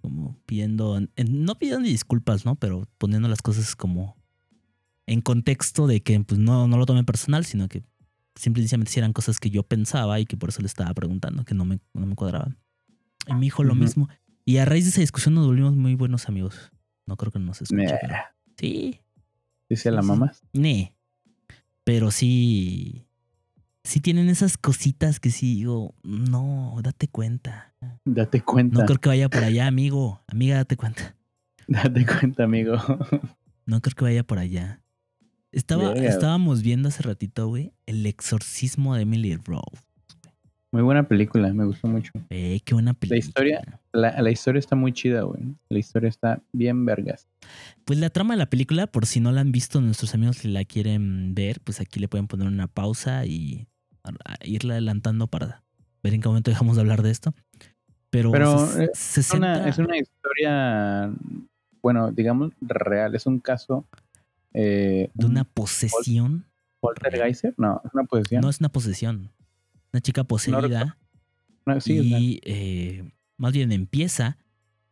[0.00, 1.10] como pidiendo, en-
[1.44, 2.54] no pidiendo disculpas, ¿no?
[2.56, 4.16] Pero poniendo las cosas como
[5.10, 7.82] en contexto de que pues no, no lo tomé personal, sino que
[8.36, 11.64] simplemente eran cosas que yo pensaba y que por eso le estaba preguntando, que no
[11.64, 12.58] me, no me cuadraban.
[13.26, 14.08] Y me dijo lo mismo.
[14.44, 16.70] Y a raíz de esa discusión nos volvimos muy buenos amigos.
[17.06, 18.14] No creo que nos escuche, Nah, pero
[18.56, 19.00] sí,
[19.68, 20.32] Dice la mamá.
[20.52, 20.94] Ne.
[21.84, 23.06] Pero sí.
[23.82, 27.74] Sí tienen esas cositas que sí digo, no, date cuenta.
[28.04, 28.78] Date cuenta.
[28.78, 30.22] No creo que vaya por allá, amigo.
[30.28, 31.16] Amiga, date cuenta.
[31.66, 32.76] Date cuenta, amigo.
[33.66, 34.79] No creo que vaya por allá.
[35.52, 39.82] Estaba, estábamos viendo hace ratito, güey, el exorcismo de Emily Rose.
[40.72, 42.12] Muy buena película, me gustó mucho.
[42.30, 43.18] Eh, qué buena película.
[43.18, 43.80] historia?
[43.92, 45.42] La, la historia está muy chida, güey.
[45.68, 47.26] La historia está bien vergas.
[47.84, 50.46] Pues la trama de la película, por si no la han visto nuestros amigos que
[50.46, 53.66] la quieren ver, pues aquí le pueden poner una pausa y
[54.44, 55.64] irla adelantando para
[56.04, 57.34] ver en qué momento dejamos de hablar de esto.
[58.10, 61.12] Pero, Pero, se, se Es una, es una historia,
[61.82, 63.16] bueno, digamos, real.
[63.16, 63.84] Es un caso.
[64.54, 66.46] Eh, de una un posesión.
[66.80, 67.54] poltergeiser.
[67.58, 68.40] No, es una posesión.
[68.40, 69.30] No es una posesión.
[69.92, 70.98] Una chica poseída.
[71.66, 74.38] No, sí, y eh, más bien empieza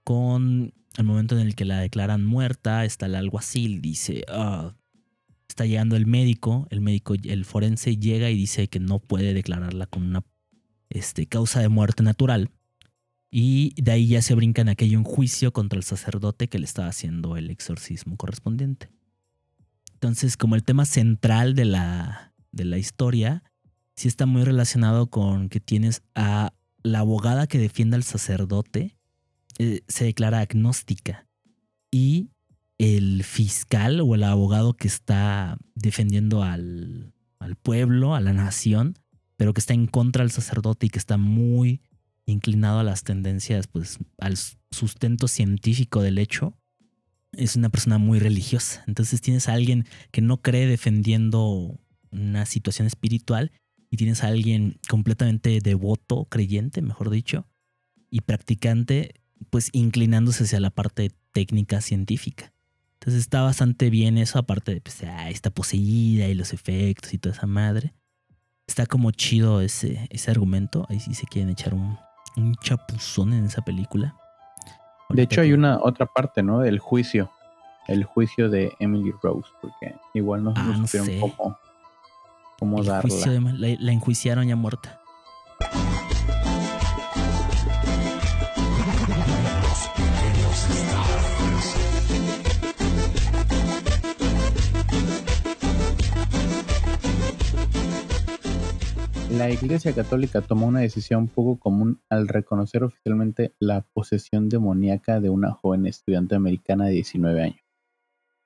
[0.04, 2.84] con el momento en el que la declaran muerta.
[2.84, 4.24] Está el alguacil, dice.
[4.28, 4.74] "Ah".
[5.48, 6.68] está llegando el médico.
[6.70, 10.22] El médico, el forense llega y dice que no puede declararla con una
[10.90, 12.50] este, causa de muerte natural.
[13.30, 16.64] Y de ahí ya se brinca en aquello un juicio contra el sacerdote que le
[16.64, 18.88] estaba haciendo el exorcismo correspondiente.
[19.98, 23.42] Entonces, como el tema central de la, de la historia,
[23.96, 26.52] sí está muy relacionado con que tienes a
[26.84, 28.96] la abogada que defiende al sacerdote,
[29.58, 31.26] eh, se declara agnóstica.
[31.90, 32.30] Y
[32.78, 38.96] el fiscal o el abogado que está defendiendo al, al pueblo, a la nación,
[39.36, 41.82] pero que está en contra del sacerdote y que está muy
[42.24, 44.36] inclinado a las tendencias, pues al
[44.70, 46.56] sustento científico del hecho,
[47.32, 48.84] es una persona muy religiosa.
[48.86, 51.78] Entonces tienes a alguien que no cree defendiendo
[52.10, 53.52] una situación espiritual
[53.90, 57.46] y tienes a alguien completamente devoto, creyente, mejor dicho,
[58.10, 59.14] y practicante,
[59.50, 62.52] pues inclinándose hacia la parte técnica científica.
[62.94, 67.18] Entonces está bastante bien eso, aparte de, pues, ah, está poseída y los efectos y
[67.18, 67.94] toda esa madre.
[68.66, 70.84] Está como chido ese, ese argumento.
[70.88, 71.96] Ahí sí se quieren echar un,
[72.36, 74.16] un chapuzón en esa película.
[75.10, 76.60] De hecho, hay una otra parte, ¿no?
[76.60, 77.30] Del juicio.
[77.86, 81.18] El juicio de Emily Rose, porque igual no, Ah, no supieron sé.
[81.20, 81.56] cómo,
[82.58, 83.00] cómo el darla.
[83.10, 85.00] juicio de- la, la enjuiciaron ya muerta.
[99.38, 105.30] La Iglesia Católica tomó una decisión poco común al reconocer oficialmente la posesión demoníaca de
[105.30, 107.60] una joven estudiante americana de 19 años.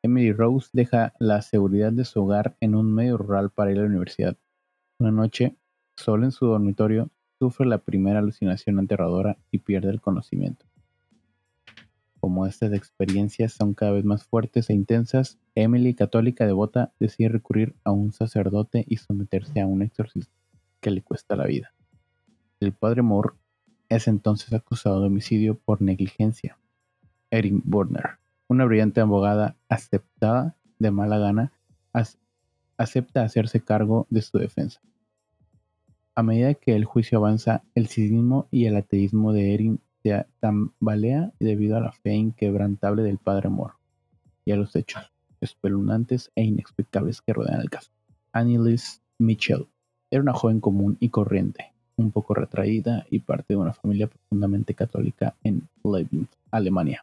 [0.03, 3.80] Emily Rose deja la seguridad de su hogar en un medio rural para ir a
[3.80, 4.36] la universidad.
[4.99, 5.57] Una noche,
[5.97, 10.66] sola en su dormitorio, sufre la primera alucinación aterradora y pierde el conocimiento.
[12.20, 17.74] Como estas experiencias son cada vez más fuertes e intensas, Emily, católica devota, decide recurrir
[17.82, 20.41] a un sacerdote y someterse a un exorcismo
[20.83, 21.72] que le cuesta la vida.
[22.61, 23.30] El padre Moore
[23.89, 26.59] es entonces acusado de homicidio por negligencia.
[27.30, 28.18] Erin Burner,
[28.49, 31.53] una brillante abogada aceptada de mala gana,
[31.95, 32.18] ac-
[32.76, 34.80] acepta hacerse cargo de su defensa.
[36.14, 41.33] A medida que el juicio avanza, el cinismo y el ateísmo de Erin se tambalea
[41.39, 43.74] debido a la fe inquebrantable del padre Moore
[44.45, 45.11] y a los hechos
[45.41, 47.91] espeluznantes e inexplicables que rodean el caso.
[48.33, 49.68] Annelies Mitchell
[50.13, 54.75] era una joven común y corriente, un poco retraída y parte de una familia profundamente
[54.75, 57.03] católica en Leibniz, Alemania.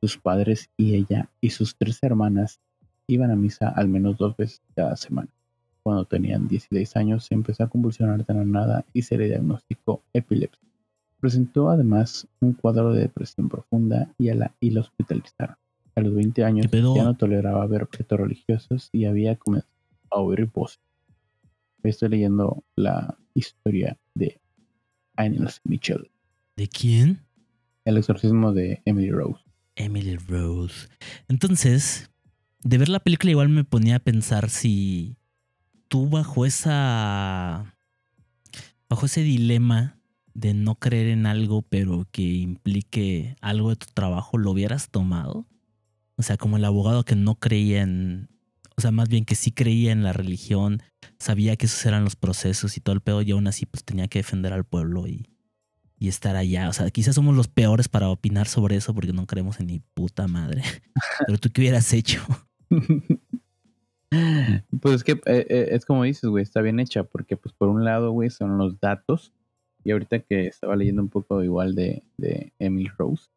[0.00, 2.58] Sus padres y ella y sus tres hermanas
[3.06, 5.28] iban a misa al menos dos veces cada semana.
[5.84, 10.02] Cuando tenían 16 años se empezó a convulsionar de la nada y se le diagnosticó
[10.12, 10.68] epilepsia.
[11.20, 15.54] Presentó además un cuadro de depresión profunda y, a la, y la hospitalizaron.
[15.94, 19.70] A los 20 años ya no toleraba ver objetos religiosos y había comenzado
[20.10, 20.80] a oír voces.
[21.84, 24.40] Estoy leyendo la historia de
[25.16, 26.10] Agnes Mitchell,
[26.56, 27.20] ¿De quién?
[27.84, 29.42] el exorcismo de Emily Rose.
[29.74, 30.88] Emily Rose.
[31.28, 32.10] Entonces,
[32.62, 35.16] de ver la película igual me ponía a pensar si
[35.88, 37.74] tú bajo esa
[38.88, 39.98] bajo ese dilema
[40.34, 45.46] de no creer en algo pero que implique algo de tu trabajo lo hubieras tomado.
[46.16, 48.28] O sea, como el abogado que no creía en,
[48.76, 50.82] o sea, más bien que sí creía en la religión,
[51.18, 54.08] sabía que esos eran los procesos y todo el pedo y aún así pues tenía
[54.08, 55.26] que defender al pueblo y
[56.02, 56.68] y estar allá.
[56.68, 59.78] O sea, quizás somos los peores para opinar sobre eso porque no creemos en ni
[59.94, 60.62] puta madre.
[61.26, 62.20] Pero tú qué hubieras hecho.
[64.80, 67.68] pues es que eh, eh, es como dices, güey, está bien hecha, porque pues por
[67.68, 69.32] un lado, güey, son los datos.
[69.84, 73.28] Y ahorita que estaba leyendo un poco igual de, de Emily Rose,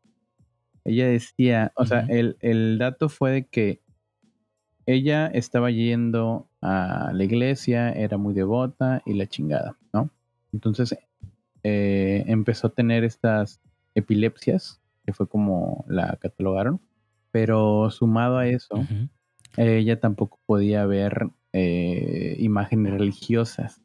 [0.85, 3.83] ella decía, o sea, el, el dato fue de que
[4.85, 10.09] ella estaba yendo a la iglesia, era muy devota y la chingada, ¿no?
[10.53, 10.97] Entonces
[11.63, 13.59] eh, empezó a tener estas
[13.95, 16.79] epilepsias, que fue como la catalogaron,
[17.31, 18.85] pero sumado a eso,
[19.57, 23.81] ella tampoco podía ver eh, imágenes religiosas.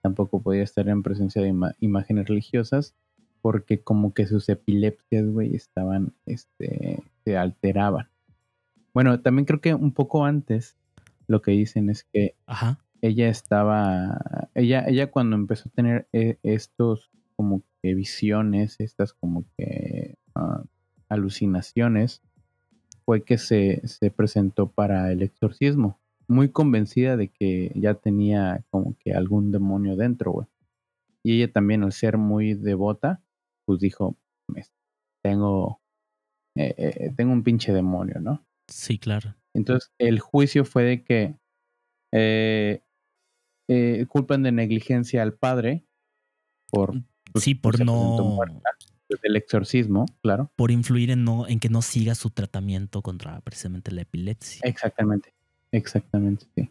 [0.00, 2.94] Tampoco podía estar en presencia de imágenes religiosas
[3.40, 8.08] porque como que sus epilepsias, güey, estaban, este, se alteraban.
[8.94, 10.76] Bueno, también creo que un poco antes
[11.26, 12.78] lo que dicen es que Ajá.
[13.00, 19.44] ella estaba, ella, ella cuando empezó a tener eh, estos como que visiones, estas como
[19.56, 20.64] que ah,
[21.08, 22.22] alucinaciones,
[23.04, 28.96] fue que se, se presentó para el exorcismo, muy convencida de que ya tenía como
[28.98, 30.46] que algún demonio dentro, güey.
[31.24, 33.22] Y ella también, al ser muy devota,
[33.66, 34.16] pues dijo,
[34.48, 34.64] "Me-
[35.22, 35.80] tengo,
[36.56, 38.46] eh, eh, tengo un pinche demonio, ¿no?
[38.68, 39.34] Sí, claro.
[39.54, 41.34] Entonces, el juicio fue de que
[42.12, 42.82] eh,
[43.68, 45.84] eh, culpan de negligencia al padre
[46.70, 46.94] por
[47.32, 48.38] pues, Sí, por presentó no.
[49.08, 50.50] pues, del exorcismo, claro.
[50.54, 54.60] Por influir en no, en que no siga su tratamiento contra precisamente la epilepsia.
[54.64, 55.32] Exactamente,
[55.72, 56.70] exactamente, sí.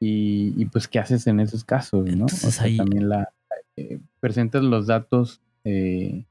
[0.00, 2.10] Y, y, pues, ¿qué haces en esos casos, no?
[2.12, 3.32] Entonces, o sea, ahí- también la
[3.76, 6.24] eh, presentas los datos eh,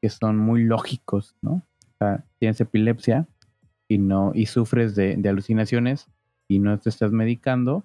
[0.00, 1.52] que son muy lógicos, ¿no?
[1.82, 3.26] O sea, tienes epilepsia
[3.88, 6.06] y no y sufres de, de alucinaciones
[6.46, 7.84] y no te estás medicando,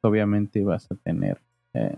[0.00, 1.40] obviamente vas a tener
[1.74, 1.96] eh,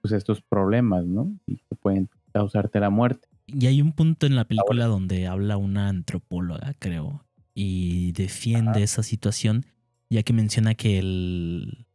[0.00, 1.36] pues estos problemas, ¿no?
[1.46, 3.28] Y que pueden causarte la muerte.
[3.46, 7.24] Y hay un punto en la película donde habla una antropóloga, creo,
[7.54, 8.80] y defiende Ajá.
[8.80, 9.66] esa situación,
[10.10, 11.86] ya que menciona que el,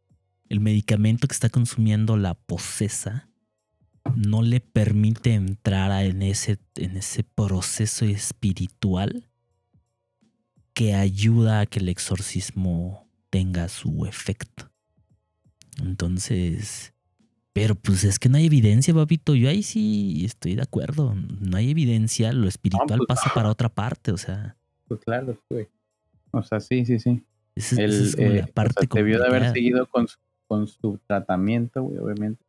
[0.48, 3.28] el medicamento que está consumiendo la posesa
[4.16, 9.28] no le permite entrar en, ese, en ese proceso espiritual
[10.74, 14.70] que ayuda a que el exorcismo tenga su efecto.
[15.82, 16.92] Entonces,
[17.52, 19.34] pero pues es que no hay evidencia, papito.
[19.34, 21.14] Yo ahí sí estoy de acuerdo.
[21.40, 22.32] No hay evidencia.
[22.32, 24.12] Lo espiritual pues, pasa para otra parte.
[24.12, 24.56] O sea,
[24.88, 25.68] Pues claro, güey.
[26.30, 27.22] O sea, sí, sí, sí.
[27.54, 30.08] esa, esa El, es como eh, la o sea, parte debió de haber seguido con
[30.08, 30.16] su,
[30.46, 32.42] con su tratamiento, güey, obviamente.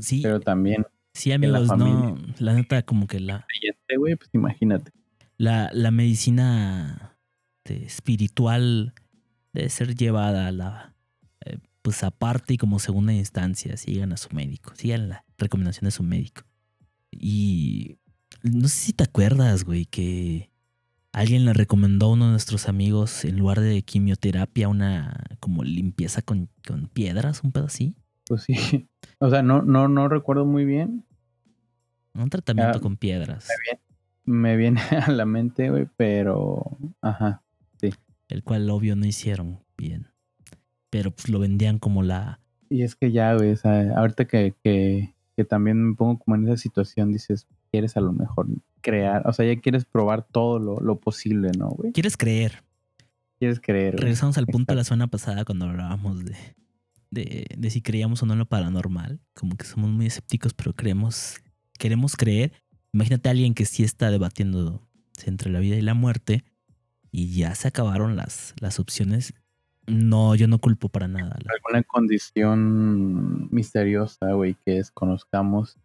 [0.00, 1.68] Sí, Pero también sí, la amigos, no.
[1.78, 3.46] familia- La neta, como que la,
[4.18, 4.90] pues imagínate.
[5.36, 7.13] la, la medicina
[7.64, 8.92] este, espiritual
[9.54, 10.94] debe ser llevada a la,
[11.46, 15.90] eh, pues aparte y como segunda instancia, sigan a su médico, sigan la recomendación de
[15.90, 16.42] su médico.
[17.10, 17.96] Y
[18.42, 20.50] no sé si te acuerdas, güey, que
[21.12, 26.20] alguien le recomendó a uno de nuestros amigos en lugar de quimioterapia una como limpieza
[26.20, 27.96] con, con piedras, un pedo así.
[28.26, 28.54] Pues sí.
[29.20, 31.04] O sea, no, no, no recuerdo muy bien.
[32.14, 33.48] Un tratamiento Ah, con piedras,
[34.24, 36.76] Me viene a la mente, güey, pero.
[37.00, 37.43] Ajá.
[38.28, 40.08] El cual obvio no hicieron bien.
[40.90, 42.40] Pero pues lo vendían como la...
[42.70, 46.36] Y es que ya, güey, o sea, ahorita que, que, que también me pongo como
[46.36, 48.48] en esa situación, dices, quieres a lo mejor
[48.80, 51.92] crear, o sea, ya quieres probar todo lo, lo posible, ¿no, güey?
[51.92, 52.62] ¿Quieres creer?
[53.38, 54.02] Quieres creer, güey.
[54.02, 56.36] Regresamos al punto de la semana pasada cuando hablábamos de,
[57.10, 59.20] de, de si creíamos o no en lo paranormal.
[59.34, 61.36] Como que somos muy escépticos, pero creemos,
[61.78, 62.52] queremos creer.
[62.92, 64.88] Imagínate a alguien que sí está debatiendo
[65.26, 66.44] entre la vida y la muerte
[67.16, 69.34] y ya se acabaron las, las opciones.
[69.86, 71.36] No, yo no culpo para nada.
[71.46, 75.78] Alguna condición misteriosa, güey, que desconozcamos.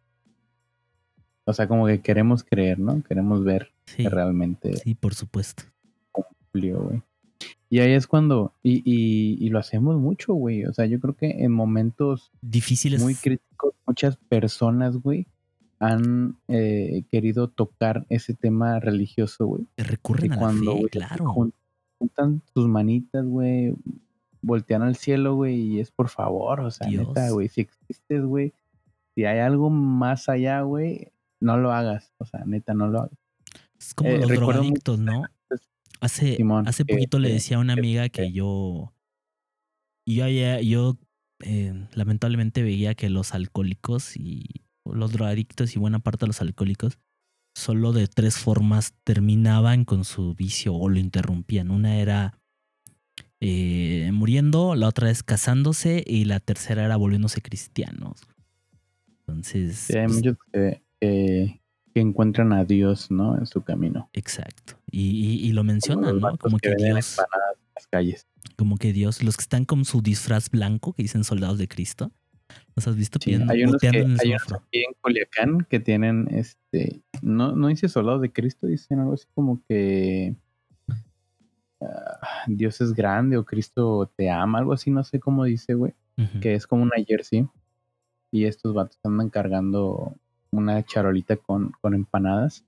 [1.46, 3.04] O sea, como que queremos creer, ¿no?
[3.04, 5.64] Queremos ver Sí, que realmente sí, por supuesto.
[6.12, 7.02] cumplió, güey.
[7.70, 10.66] Y ahí es cuando, y, y, y lo hacemos mucho, güey.
[10.66, 13.02] O sea, yo creo que en momentos Difíciles.
[13.02, 15.28] muy críticos, muchas personas, güey,
[15.80, 19.66] han eh, querido tocar ese tema religioso, güey.
[19.78, 21.26] recurren Y a la cuando, fe, güey, claro.
[21.26, 21.54] jun-
[21.98, 23.74] juntan sus manitas, güey,
[24.42, 27.08] voltean al cielo, güey, y es por favor, o sea, Dios.
[27.08, 28.54] neta, güey, si existes, güey,
[29.16, 31.12] si hay algo más allá, güey,
[31.42, 33.18] no lo hagas, o sea, neta, no lo hagas.
[33.80, 35.24] Es como Eh, los drogadictos, ¿no?
[36.02, 38.94] Hace, Simón, hace poquito le decía a una amiga que yo.
[40.06, 40.28] Yo,
[40.62, 40.98] yo
[41.42, 44.46] eh, lamentablemente veía que los alcohólicos y
[44.94, 46.98] los drogadictos y buena parte de los alcohólicos
[47.56, 51.72] solo de tres formas terminaban con su vicio o lo interrumpían.
[51.72, 52.40] Una era
[53.42, 58.22] eh, muriendo, la otra es casándose y la tercera era volviéndose cristianos.
[59.22, 61.62] Entonces, Sí, hay pues, muchos que, que,
[61.94, 63.38] que encuentran a Dios, ¿no?
[63.38, 64.10] En su camino.
[64.14, 64.80] exacto.
[64.92, 66.38] Y, y- y lo mencionan, ¿no?
[66.38, 67.18] Como que Dios...
[67.76, 68.28] las calles.
[68.58, 72.12] como que Dios, los que están con su disfraz blanco, que dicen soldados de Cristo,
[72.76, 74.94] ¿los has visto Sí, pidiendo, hay unos, que, boteando en el hay unos aquí en
[75.02, 80.36] Culiacán que tienen, este, no, no dice soldados de Cristo, dicen algo así como que
[81.82, 85.94] ah, Dios es grande o Cristo te ama, algo así, no sé cómo dice, güey,
[86.42, 87.48] que es como una jersey
[88.32, 90.16] y estos vatos andan cargando
[90.52, 92.66] una charolita con, con empanadas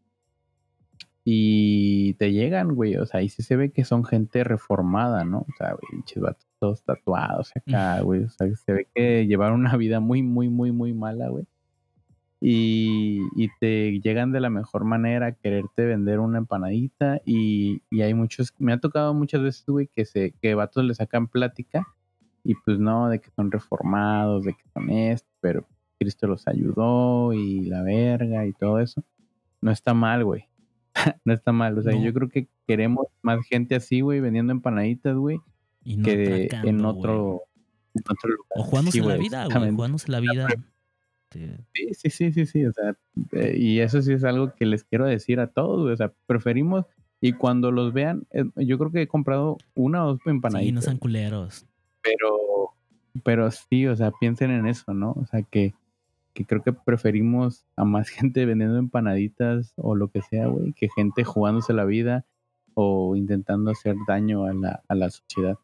[1.23, 5.39] y te llegan, güey, o sea, ahí sí se ve que son gente reformada, ¿no?
[5.39, 9.75] O sea, güey, vatos todos tatuados acá, güey, o sea, se ve que llevaron una
[9.77, 11.45] vida muy, muy, muy, muy mala, güey.
[12.39, 18.01] Y, y te llegan de la mejor manera a quererte vender una empanadita y, y
[18.01, 21.85] hay muchos, me ha tocado muchas veces, güey, que se, que vatos le sacan plática
[22.43, 25.67] y pues no, de que son reformados, de que son esto, pero
[25.99, 29.03] Cristo los ayudó y la verga y todo eso.
[29.61, 30.45] No está mal, güey.
[31.25, 31.77] no está mal.
[31.77, 32.03] O sea, No.
[32.03, 35.39] yo creo que queremos más gente así, güey, vendiendo empanaditas, güey,
[35.83, 37.41] Y no que atracando, en otro,
[37.93, 38.49] en otro lugar.
[38.57, 39.71] O jugándose Sí, la vida, güey.
[39.71, 40.47] Jugándose la vida.
[41.31, 42.97] Sí, sí, sí, sí, sí, o sea,
[43.31, 46.11] eh, y eso sí es algo que les quiero decir a todos, güey, o sea,
[46.27, 46.85] preferimos,
[47.21, 50.73] y cuando los vean, eh, yo creo que he comprado una o dos Sí, empanaditas,
[50.73, 51.65] no sean culeros.
[52.01, 52.71] pero,
[53.23, 55.11] pero sí, o sea, piensen en eso, ¿no?
[55.13, 55.73] O sea, que,
[56.33, 60.89] que creo que preferimos a más gente vendiendo empanaditas o lo que sea, güey, que
[60.93, 62.25] gente jugándose la vida
[62.73, 65.57] o intentando hacer daño a la, a la sociedad.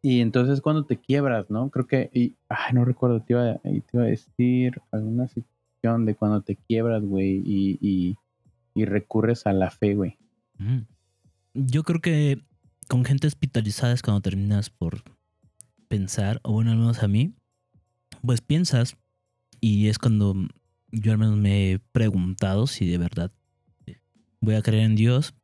[0.00, 1.70] Y entonces cuando te quiebras, ¿no?
[1.70, 6.14] Creo que, y, ay, no recuerdo, te iba, te iba a decir alguna situación de
[6.14, 8.16] cuando te quiebras, güey, y, y,
[8.74, 10.16] y recurres a la fe, güey.
[10.58, 10.82] Mm.
[11.54, 12.40] Yo creo que
[12.88, 15.02] con gente hospitalizada es cuando terminas por
[15.88, 17.34] pensar, o bueno, al menos a mí,
[18.24, 18.96] pues piensas
[19.60, 20.34] y es cuando
[20.90, 23.32] yo al menos me he preguntado si de verdad
[24.40, 25.34] voy a creer en Dios.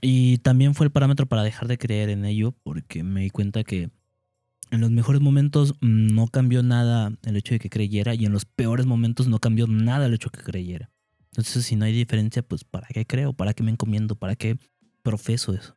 [0.00, 3.64] Y también fue el parámetro para dejar de creer en ello porque me di cuenta
[3.64, 3.90] que
[4.70, 8.32] en los mejores momentos mm, no cambió nada el hecho de que creyera y en
[8.32, 10.90] los peores momentos no cambió nada el hecho de que creyera.
[11.32, 13.32] Entonces, si no hay diferencia, pues ¿para qué creo?
[13.32, 14.16] ¿Para qué me encomiendo?
[14.16, 14.58] ¿Para qué
[15.02, 15.76] profeso eso?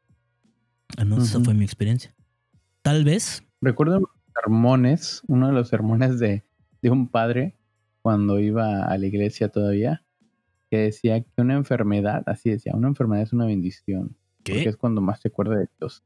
[0.98, 1.46] Al menos esa Ujú.
[1.46, 2.16] fue mi experiencia.
[2.82, 6.44] Tal vez, Recuerdo los sermones, uno de los sermones de,
[6.82, 7.56] de un padre
[8.02, 10.03] cuando iba a la iglesia todavía,
[10.74, 15.02] que decía que una enfermedad, así decía, una enfermedad es una bendición, porque es cuando
[15.02, 16.04] más te acuerdas de Dios,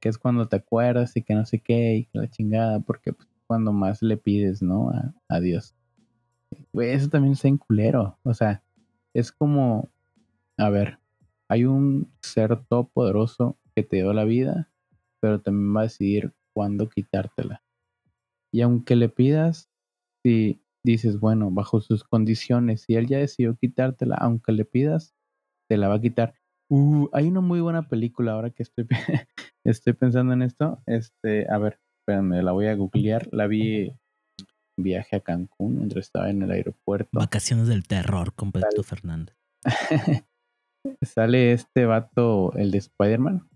[0.00, 3.12] que es cuando te acuerdas y que no sé qué y que la chingada, porque
[3.12, 4.90] pues, cuando más le pides, ¿no?
[4.90, 5.76] A, a Dios.
[6.72, 8.64] Güey, eso también está en culero, o sea,
[9.12, 9.88] es como,
[10.56, 10.98] a ver,
[11.46, 14.72] hay un ser todopoderoso que te dio la vida,
[15.20, 17.62] pero también va a decidir cuándo quitártela.
[18.50, 19.70] Y aunque le pidas,
[20.24, 25.14] si dices, bueno, bajo sus condiciones, si él ya decidió quitártela, aunque le pidas,
[25.68, 26.34] te la va a quitar.
[26.68, 28.86] Uh, hay una muy buena película ahora que estoy,
[29.64, 30.82] estoy pensando en esto.
[30.86, 33.28] Este, a ver, espérame, la voy a googlear.
[33.32, 33.88] La vi
[34.76, 37.08] en viaje a Cancún, mientras estaba en el aeropuerto.
[37.12, 39.36] Vacaciones del terror con Pedro Fernández.
[41.02, 43.48] Sale este vato, el de Spider-Man.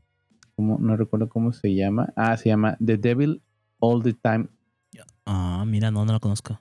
[0.57, 2.13] No recuerdo cómo se llama.
[2.17, 3.43] Ah, se llama The Devil
[3.79, 4.49] All the Time.
[5.25, 6.61] Ah, mira, no, no la conozco.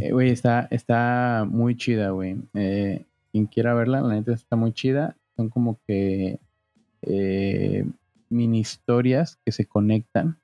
[0.00, 2.36] Eh, Güey, está, está muy chida, güey.
[2.54, 5.16] Eh, quien quiera verla, la neta está muy chida.
[5.36, 6.40] Son como que
[7.02, 7.84] eh,
[8.28, 10.38] mini historias que se conectan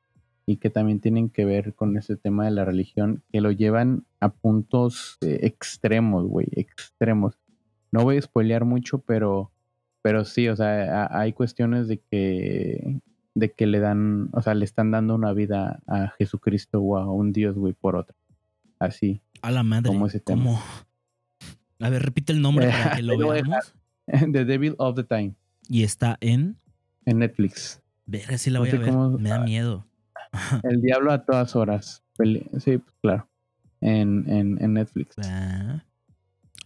[0.47, 4.05] y que también tienen que ver con ese tema de la religión, que lo llevan
[4.21, 7.39] a puntos eh, extremos, güey, extremos.
[7.93, 9.51] No voy a spoilear mucho, pero,
[10.03, 13.01] pero sí, o sea, hay cuestiones de que,
[13.35, 17.11] de que le dan, o sea, le están dando una vida a Jesucristo o a
[17.11, 18.17] un Dios, güey, por otra.
[18.79, 19.23] Así.
[19.45, 19.89] A la madre.
[19.89, 20.43] ¿Cómo ese tema?
[20.45, 20.63] ¿Cómo?
[21.81, 23.75] A ver, repite el nombre para que lo veamos.
[24.07, 25.35] The Devil of the Time,
[25.69, 26.57] Y está en.
[27.07, 27.81] en Netflix.
[28.07, 28.91] Verga, sí la No voy sé a ver.
[28.91, 29.87] cómo- Me da miedo.
[30.63, 32.03] El Diablo a todas horas.
[32.19, 33.29] Sí, pues claro.
[33.81, 35.15] En, en, en Netflix.
[35.25, 35.85] Ah.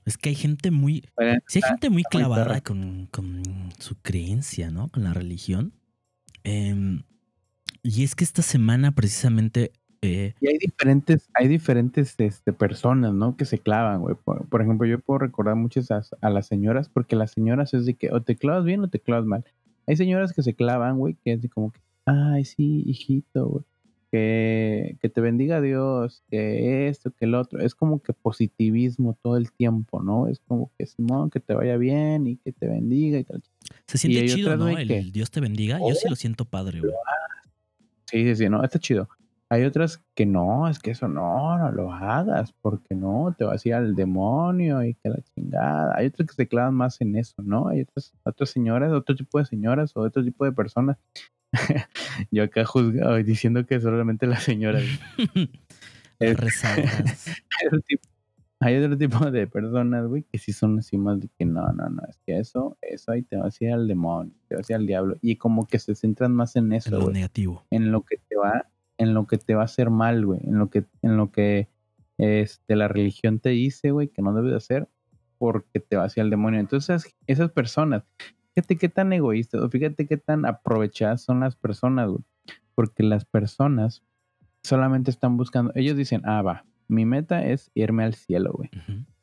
[0.04, 1.04] Es que hay gente muy.
[1.48, 3.42] Sí, hay gente muy clavada con, con
[3.78, 4.88] su creencia, ¿no?
[4.88, 5.74] Con la religión.
[6.44, 7.02] Em,
[7.82, 9.72] y es que esta semana, precisamente.
[10.02, 13.36] Eh, Y hay diferentes, hay diferentes este, personas, ¿no?
[13.36, 14.16] Que se clavan, güey.
[14.24, 17.86] Por, por ejemplo, yo puedo recordar muchas a, a las señoras, porque las señoras es
[17.86, 19.44] de que o te clavas bien o te clavas mal.
[19.86, 23.64] Hay señoras que se clavan, güey, que es de como que, ay, sí, hijito, güey.
[24.10, 27.60] Que, que te bendiga Dios, que esto, que el otro.
[27.60, 30.28] Es como que positivismo todo el tiempo, ¿no?
[30.28, 33.42] Es como que, Simón, que te vaya bien y que te bendiga y tal.
[33.86, 34.68] se siente chido, ¿no?
[34.68, 35.78] El que- Dios te bendiga.
[35.80, 36.92] Yo sí lo siento padre, güey.
[38.06, 39.08] Sí, sí, sí, no, está chido.
[39.50, 43.64] Hay otras que no, es que eso no, no lo hagas, porque no, te vas
[43.64, 45.94] a ir al demonio y que la chingada.
[45.96, 47.68] Hay otras que se clavan más en eso, ¿no?
[47.68, 50.98] Hay otras, otras señoras, otro tipo de señoras o otro tipo de personas.
[52.30, 54.84] Yo acá juzgado diciendo que solamente las señoras.
[56.18, 56.64] Es-.
[57.60, 58.08] Hay otro tipo,
[58.60, 61.88] hay otro tipo de personas, güey, que sí son así más de que no, no,
[61.88, 64.72] no, es que eso, eso ahí te vas a ir al demonio, te vas a
[64.72, 65.16] ir al diablo.
[65.22, 67.64] Y como que se centran más en en eso, lo güey negativo.
[67.70, 68.66] en lo que te va,
[68.98, 71.68] en lo que te va a hacer mal, güey, en lo que, en lo que
[72.18, 74.88] este, la religión te dice, güey, que no debes de hacer
[75.38, 76.60] porque te va hacia el demonio.
[76.60, 78.02] Entonces, esas personas,
[78.54, 82.22] fíjate qué tan egoístas, o fíjate qué tan aprovechadas son las personas, güey,
[82.74, 84.02] porque las personas
[84.64, 88.70] solamente están buscando, ellos dicen, ah, va, mi meta es irme al cielo, güey.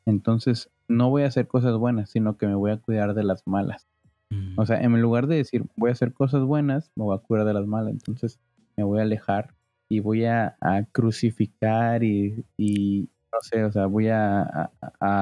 [0.06, 3.46] Entonces, no voy a hacer cosas buenas, sino que me voy a cuidar de las
[3.46, 3.88] malas.
[4.30, 4.58] Mm.
[4.58, 7.46] O sea, en lugar de decir voy a hacer cosas buenas, me voy a cuidar
[7.46, 7.92] de las malas.
[7.92, 8.40] Entonces
[8.76, 9.55] me voy a alejar
[9.88, 14.70] y voy a, a crucificar y, y no sé, o sea, voy a, a-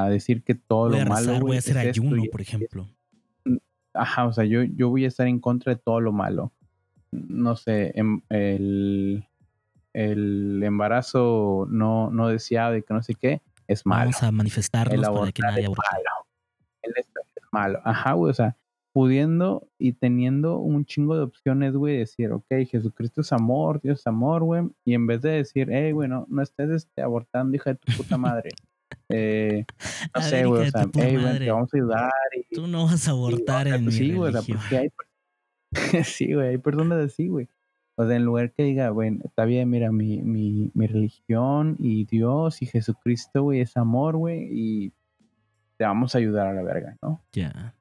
[0.04, 1.26] a decir que todo voy a lo malo.
[1.26, 2.88] rezar, voy güey, a hacer es ayuno, por ejemplo.
[3.92, 6.52] Ajá, o sea, yo, yo voy a estar en contra de todo lo malo.
[7.12, 9.24] No sé, em- el,
[9.92, 14.10] el embarazo no, no deseado y que no sé qué, es malo.
[14.10, 16.26] Vamos a manifestarnos El para que nadie es malo.
[16.82, 17.80] El esto es malo.
[17.84, 18.56] Ajá, güey, o sea,
[18.94, 24.06] pudiendo y teniendo un chingo de opciones, güey, decir, ok, Jesucristo es amor, Dios es
[24.06, 27.70] amor, güey, y en vez de decir, hey, güey, no, no estés este, abortando, hija
[27.70, 28.50] de tu puta madre.
[29.08, 29.64] Eh,
[30.12, 32.12] A no sé, güey, o sea, hey, güey, te vamos a ayudar.
[32.36, 34.60] Y, Tú no vas a abortar en mi sí, güey, o sea, religión.
[34.60, 37.48] porque hay, sí, güey, hay personas así, güey.
[37.96, 42.04] O sea, en lugar que diga, güey, está bien, mira, mi, mi, mi religión y
[42.04, 44.92] Dios y Jesucristo, güey, es amor, güey, y
[45.78, 47.24] te vamos a ayudar a la verga, ¿no?
[47.32, 47.74] Ya.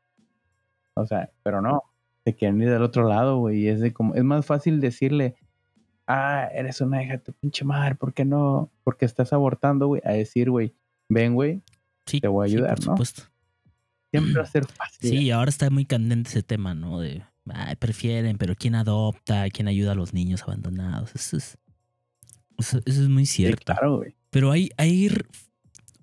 [0.95, 1.83] O sea, pero no,
[2.23, 5.35] te quieren ir del otro lado, güey, es de como, es más fácil decirle,
[6.07, 8.71] ah, eres una hija de tu pinche madre, ¿por qué no?
[8.83, 10.75] Porque estás abortando, güey, a decir, güey,
[11.09, 11.61] ven, güey,
[12.05, 12.91] Sí, Te voy a sí, ayudar, por ¿no?
[12.93, 13.23] supuesto.
[14.11, 15.09] siempre va a ser fácil.
[15.09, 16.99] Sí, ahora está muy candente ese tema, ¿no?
[16.99, 19.49] De, ay, prefieren, pero ¿quién adopta?
[19.49, 21.15] ¿Quién ayuda a los niños abandonados?
[21.15, 21.57] Eso es,
[22.57, 23.63] eso, eso es muy Sí, cierto.
[23.73, 24.15] claro, güey.
[24.31, 25.09] Pero hay, hay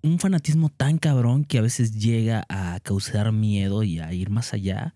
[0.02, 4.54] un fanatismo tan cabrón que a veces llega a causar miedo y a ir más
[4.54, 4.94] allá.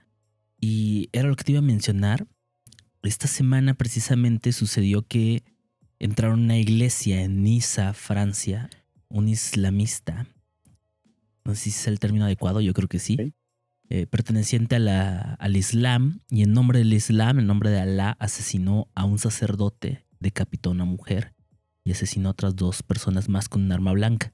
[0.61, 2.27] Y era lo que te iba a mencionar.
[3.03, 5.43] Esta semana precisamente sucedió que
[5.99, 8.71] entraron a una iglesia en Niza, Francia,
[9.09, 10.27] un islamista.
[11.45, 13.35] No sé si es el término adecuado, yo creo que sí.
[13.91, 18.17] Eh, perteneciente a la- al Islam, y en nombre del Islam, en nombre de Alá,
[18.19, 21.35] asesinó a un sacerdote, decapitó a una mujer
[21.85, 24.33] y asesinó a otras dos personas más con un arma blanca.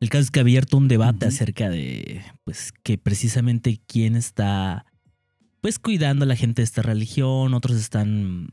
[0.00, 4.84] El caso es que ha abierto un debate acerca de, pues, que precisamente quién está,
[5.60, 8.48] pues, cuidando a la gente de esta religión, otros están,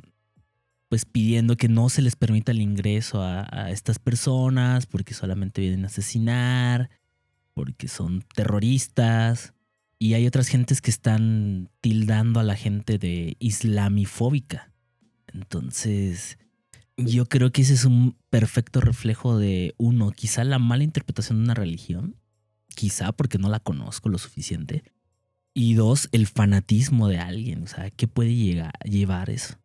[0.87, 5.59] pues pidiendo que no se les permita el ingreso a, a estas personas porque solamente
[5.59, 6.89] vienen a asesinar,
[7.53, 9.53] porque son terroristas.
[9.99, 14.71] Y hay otras gentes que están tildando a la gente de islamifóbica.
[15.27, 16.37] Entonces,
[16.97, 21.43] yo creo que ese es un perfecto reflejo de, uno, quizá la mala interpretación de
[21.45, 22.15] una religión,
[22.75, 24.83] quizá porque no la conozco lo suficiente,
[25.55, 29.55] y dos, el fanatismo de alguien, o sea, ¿qué puede llegar, llevar eso?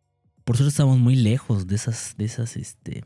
[0.43, 3.05] Por suerte estamos muy lejos de esas, de esas, este,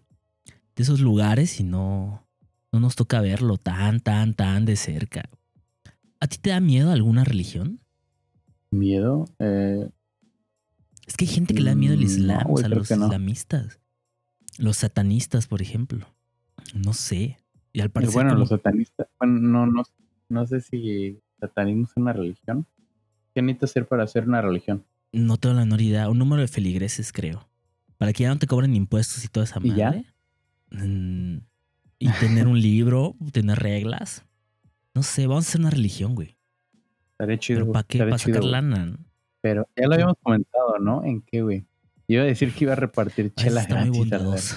[0.75, 2.25] de esos lugares y no,
[2.71, 5.29] no nos toca verlo tan, tan, tan de cerca.
[6.19, 7.81] ¿A ti te da miedo alguna religión?
[8.71, 9.25] Miedo.
[9.39, 9.89] Eh,
[11.05, 12.91] Es que hay gente que le da miedo al Mm, Islam, no, sea, creo los
[12.91, 13.05] no.
[13.05, 13.79] islamistas.
[14.57, 16.05] Los satanistas, por ejemplo.
[16.73, 17.37] No sé.
[17.71, 18.13] Y al y parecer.
[18.13, 19.07] bueno, como- los satanistas.
[19.19, 19.83] Bueno, no, no,
[20.29, 22.65] no sé si satanismo es una religión.
[23.33, 24.85] ¿Qué necesitas hacer para hacer una religión?
[25.11, 26.09] No tengo la menor idea.
[26.09, 27.47] Un número de feligreses, creo.
[27.97, 30.05] Para que ya no te cobren impuestos y toda esa ¿Y madre.
[30.71, 31.37] Mm,
[31.99, 34.25] Y tener un libro, tener reglas.
[34.93, 36.35] No sé, vamos a hacer una religión, güey.
[37.11, 37.59] Estaría chido.
[37.61, 37.99] Pero ¿para qué?
[37.99, 38.97] Para sacar lana.
[39.41, 41.03] Pero ya lo habíamos comentado, ¿no?
[41.03, 41.65] ¿En qué, güey?
[42.13, 43.97] Iba a decir que iba a repartir Ay, chela está muy gratis.
[44.19, 44.55] bondadoso.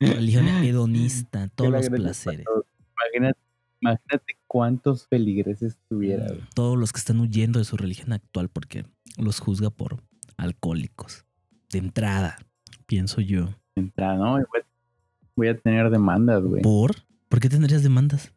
[0.00, 2.44] Religión hedonista, todos Chela los placeres.
[2.44, 2.64] todos.
[2.94, 3.38] Imagínate,
[3.80, 6.40] imagínate cuántos feligreses tuviera, güey.
[6.54, 8.84] Todos los que están huyendo de su religión actual porque
[9.16, 10.02] los juzga por
[10.36, 11.24] alcohólicos.
[11.70, 12.38] De entrada,
[12.86, 13.48] pienso yo.
[13.74, 14.32] Entrada, ¿no?
[14.32, 14.66] Voy a-
[15.36, 16.62] Voy a tener demandas, güey.
[16.62, 16.96] ¿Por?
[17.28, 18.32] ¿Por qué tendrías demandas?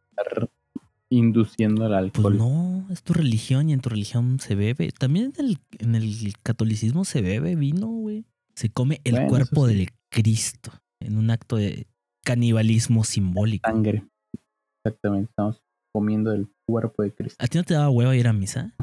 [1.14, 2.38] Induciendo al Pues alcohol.
[2.38, 4.92] no, es tu religión y en tu religión se bebe.
[4.92, 8.26] También en el, en el catolicismo se bebe vino, güey.
[8.56, 9.76] Se come el Bueno, cuerpo sí.
[9.76, 11.86] del Cristo en un acto de
[12.24, 13.70] canibalismo simbólico.
[13.70, 14.06] Sangre.
[14.86, 15.30] Exactamente.
[15.32, 15.62] Estamos
[15.94, 17.44] comiendo el cuerpo de Cristo.
[17.44, 18.74] ¿A ti no te daba hueva ir a misa?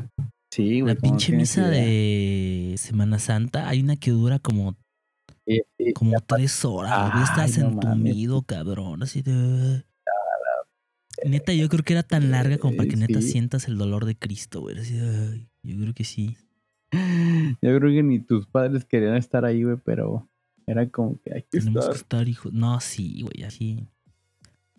[0.52, 0.94] Sí, güey.
[0.94, 1.82] La pinche misa idea.
[1.82, 4.76] de Semana Santa, hay una que dura como,
[5.94, 7.12] como tres horas.
[7.12, 7.24] güey.
[7.24, 7.84] Estás no mames.
[7.86, 9.02] entumido, cabrón.
[9.02, 9.84] Así de.
[11.24, 13.30] Neta, yo creo que era tan larga como para que Eh, neta sí.
[13.32, 14.78] sientas el dolor de Cristo, güey.
[14.78, 16.36] Así de, ay, yo creo que sí.
[16.92, 20.28] Yo creo que ni tus padres querían estar ahí, güey, pero
[20.66, 21.96] era como que hay que Tenemos que estar.
[21.96, 22.50] estar, hijo.
[22.52, 23.86] No, sí, güey, así.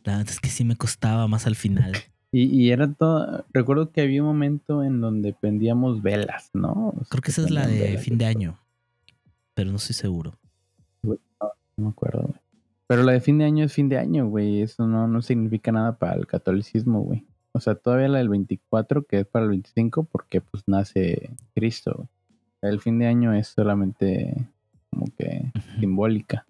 [0.03, 1.91] La verdad es que sí me costaba más al final.
[2.31, 3.45] Y, y era todo.
[3.53, 6.89] Recuerdo que había un momento en donde prendíamos velas, ¿no?
[6.89, 8.59] O sea, Creo que esa es la de fin de año.
[9.55, 10.35] Pero no estoy seguro.
[11.03, 11.17] No
[11.77, 12.39] me acuerdo, güey.
[12.89, 14.63] Pero la de fin de año es fin de año, güey.
[14.63, 17.23] Eso no, no significa nada para el catolicismo, güey.
[17.51, 21.93] O sea, todavía la del 24, que es para el 25, porque pues nace Cristo.
[21.95, 22.09] güey.
[22.63, 24.33] El fin de año es solamente
[24.89, 26.47] como que simbólica.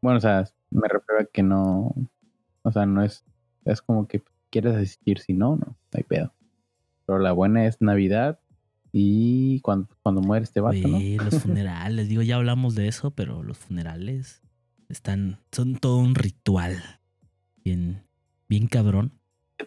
[0.00, 1.94] Bueno, o sea, me refiero a que no.
[2.62, 3.22] O sea, no es.
[3.66, 6.32] Es como que quieres asistir, si no, no, no hay pedo.
[7.04, 8.38] Pero la buena es Navidad
[8.90, 10.96] y cuando, cuando muere este vato, ¿no?
[10.96, 12.08] Güey, los funerales.
[12.08, 14.43] Digo, ya hablamos de eso, pero los funerales
[14.94, 15.38] están.
[15.52, 16.76] Son todo un ritual.
[17.64, 18.02] Bien,
[18.48, 19.12] bien cabrón.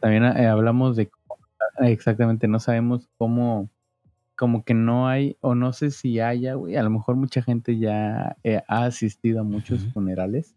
[0.02, 1.40] también eh, hablamos de cómo-
[1.82, 3.70] eh, exactamente no sabemos cómo
[4.36, 7.80] como que no hay o no sé si haya güey a lo mejor mucha gente
[7.80, 10.54] ya eh, ha asistido a muchos funerales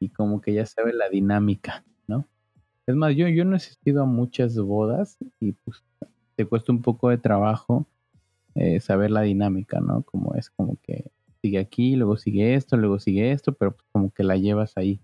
[0.00, 2.26] y como que ya sabe la dinámica no
[2.86, 5.84] es más yo yo no he asistido a muchas bodas y pues
[6.34, 7.86] te cuesta un poco de trabajo
[8.56, 11.12] eh, saber la dinámica no como es como que
[11.42, 15.00] sigue aquí luego sigue esto luego sigue esto pero pues como que la llevas ahí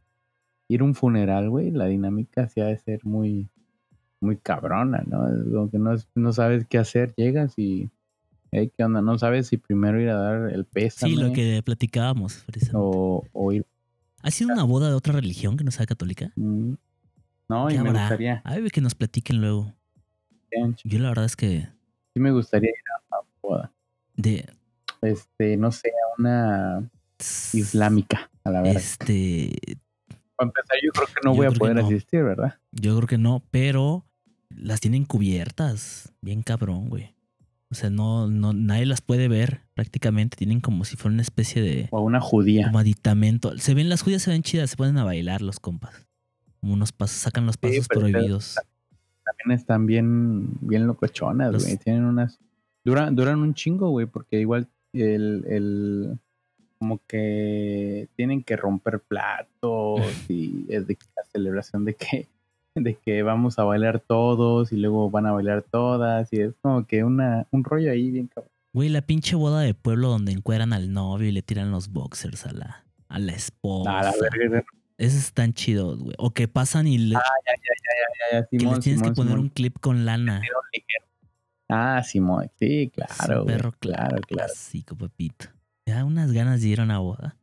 [0.69, 3.49] ir a un funeral, güey, la dinámica sí ha de ser muy,
[4.21, 5.29] muy cabrona, ¿no?
[5.29, 7.91] Es Como que no, no sabes qué hacer, llegas y,
[8.51, 9.03] hey, ¿qué onda?
[9.03, 12.45] No sabes si primero ir a dar el pésame Sí, lo que platicábamos.
[12.73, 13.67] o, o ir...
[14.23, 16.33] ¿Ha sido una boda de otra religión que no sea católica?
[16.35, 16.73] mm,
[17.51, 18.01] No, ¿Qué y me habrá?
[18.01, 19.75] gustaría, A ver, que nos platiquen luego.
[20.51, 21.69] sí Yo la verdad es que
[22.15, 22.75] me gustaría ir
[23.13, 23.73] a una boda.
[24.17, 24.49] de
[25.05, 26.91] Este, no sé, a una
[27.53, 28.77] islámica, a la verdad.
[28.77, 29.79] este
[30.37, 31.87] Para empezar, yo creo que no yo voy a poder no.
[31.87, 32.55] asistir, ¿verdad?
[32.73, 34.05] yo creo que no, pero
[34.51, 37.15] las tienen cubiertas, bien cabrón, güey.
[37.71, 40.37] O sea, no, no, nadie las puede ver prácticamente.
[40.37, 42.67] Tienen como si fuera una especie de O una judía.
[42.67, 43.59] como aditamento.
[43.59, 46.07] Se ven, las judías se ven chidas, se ponen a bailar los compas.
[46.61, 48.55] Como unos pasos, sacan los pasos pero- prohibidos.
[49.25, 51.77] también están bien, bien locochonas, güey.
[51.79, 52.39] Tienen unas.
[52.85, 54.69] Duran, duran un chingo, güey, porque igual
[55.03, 56.19] el, el.
[56.79, 62.29] Como que tienen que romper platos y es de la celebración de que
[62.75, 66.85] de que vamos a bailar todos y luego van a bailar todas y es como
[66.87, 68.51] que una un rollo ahí bien cabrón.
[68.73, 72.45] Güey, la pinche boda de pueblo donde encueran al novio y le tiran los boxers
[72.47, 74.01] a la, a la esposa.
[74.01, 74.65] A la verga,
[74.99, 76.17] Esos están chidos, güey.
[76.19, 79.33] O que pasan y le, ya, ya, ya, que Simón, les tienes Simón, que poner
[79.35, 79.45] Simón.
[79.45, 80.43] un clip con lana.
[81.77, 84.23] Ah, Simón, sí, claro, un perro claro, claro.
[84.23, 85.47] clásico, papito.
[85.87, 87.37] Me da unas ganas de ir a una boda.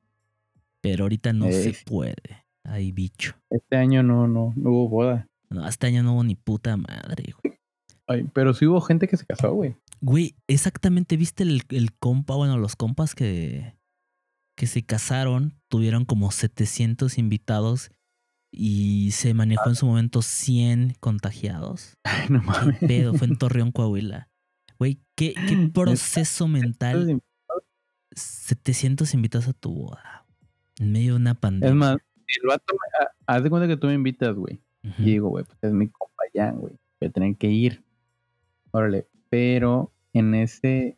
[0.82, 2.46] Pero ahorita no se puede.
[2.64, 3.36] Ay, bicho.
[3.50, 5.28] Este año no, no, no hubo boda.
[5.50, 7.60] No, este año no hubo ni puta madre, güey.
[8.08, 9.76] Ay, pero sí hubo gente que se casó, güey.
[10.00, 12.36] Güey, exactamente, ¿viste el, el compa?
[12.36, 13.76] Bueno, los compas que,
[14.56, 17.92] que se casaron tuvieron como 700 invitados
[18.52, 21.98] y se manejó en su momento 100 contagiados.
[22.04, 22.80] Ay, no ¿Qué mames.
[22.80, 23.14] pedo?
[23.14, 24.30] Fue en Torreón, Coahuila.
[24.78, 27.22] Güey, ¿qué, qué proceso mental
[28.14, 30.26] 700 invitados a tu boda.
[30.80, 31.70] En medio de una pandemia.
[31.70, 31.98] Es más,
[32.42, 34.60] el vato, ha- haz de cuenta que tú me invitas, güey.
[34.98, 36.74] Y digo, güey, pues es mi compa Jan, güey.
[37.00, 37.84] Voy a tener que ir.
[38.72, 39.08] Órale.
[39.30, 40.98] Pero en ese,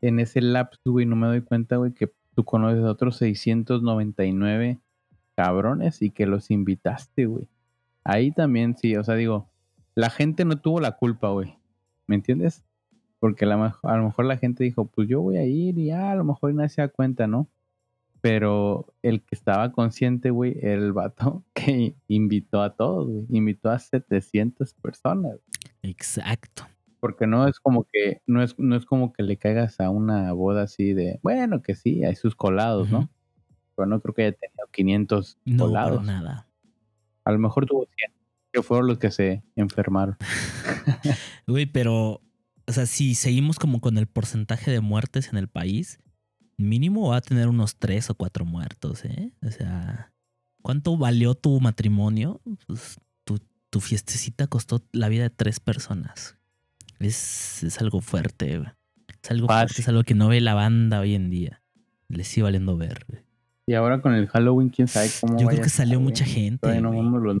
[0.00, 4.78] en ese lapso, güey, no me doy cuenta, güey, que tú conoces a otros 699
[5.34, 7.48] cabrones y que los invitaste, güey.
[8.04, 9.48] Ahí también sí, o sea, digo,
[9.94, 11.56] la gente no tuvo la culpa, güey.
[12.06, 12.64] ¿Me entiendes?
[13.18, 15.78] Porque a lo mejor, a lo mejor la gente dijo, pues yo voy a ir
[15.78, 17.48] y ya, a lo mejor nadie se da cuenta, ¿no?
[18.20, 23.26] Pero el que estaba consciente, güey, era el vato que invitó a todos, güey.
[23.30, 25.38] Invitó a 700 personas.
[25.82, 26.64] Exacto.
[27.00, 30.32] Porque no es como que, no es, no es como que le caigas a una
[30.32, 32.90] boda así de, bueno, que sí, hay sus colados.
[32.90, 33.10] ¿no?
[33.76, 35.98] Pero no creo que haya tenido 500 No, colados.
[35.98, 36.48] para nada.
[37.24, 38.12] A lo mejor tuvo 100,
[38.52, 40.16] que fueron los que se enfermaron.
[41.46, 42.20] Güey, pero,
[42.66, 45.98] o sea, si seguimos como con el porcentaje de muertes en el país,
[46.56, 49.32] mínimo va a tener unos tres o cuatro muertos, ¿eh?
[49.46, 50.12] O sea,
[50.62, 52.40] ¿cuánto valió tu matrimonio?
[52.66, 56.36] Pues, tu, tu fiestecita costó la vida de tres personas.
[57.00, 58.70] Es, es algo fuerte, güey.
[59.22, 61.62] Es algo fuerte, es algo que no ve la banda hoy en día.
[62.08, 63.23] Les sigue valiendo ver.
[63.66, 66.80] Y ahora con el Halloween, quién sabe cómo Yo vaya creo que salió mucha gente.
[66.80, 67.38] No los-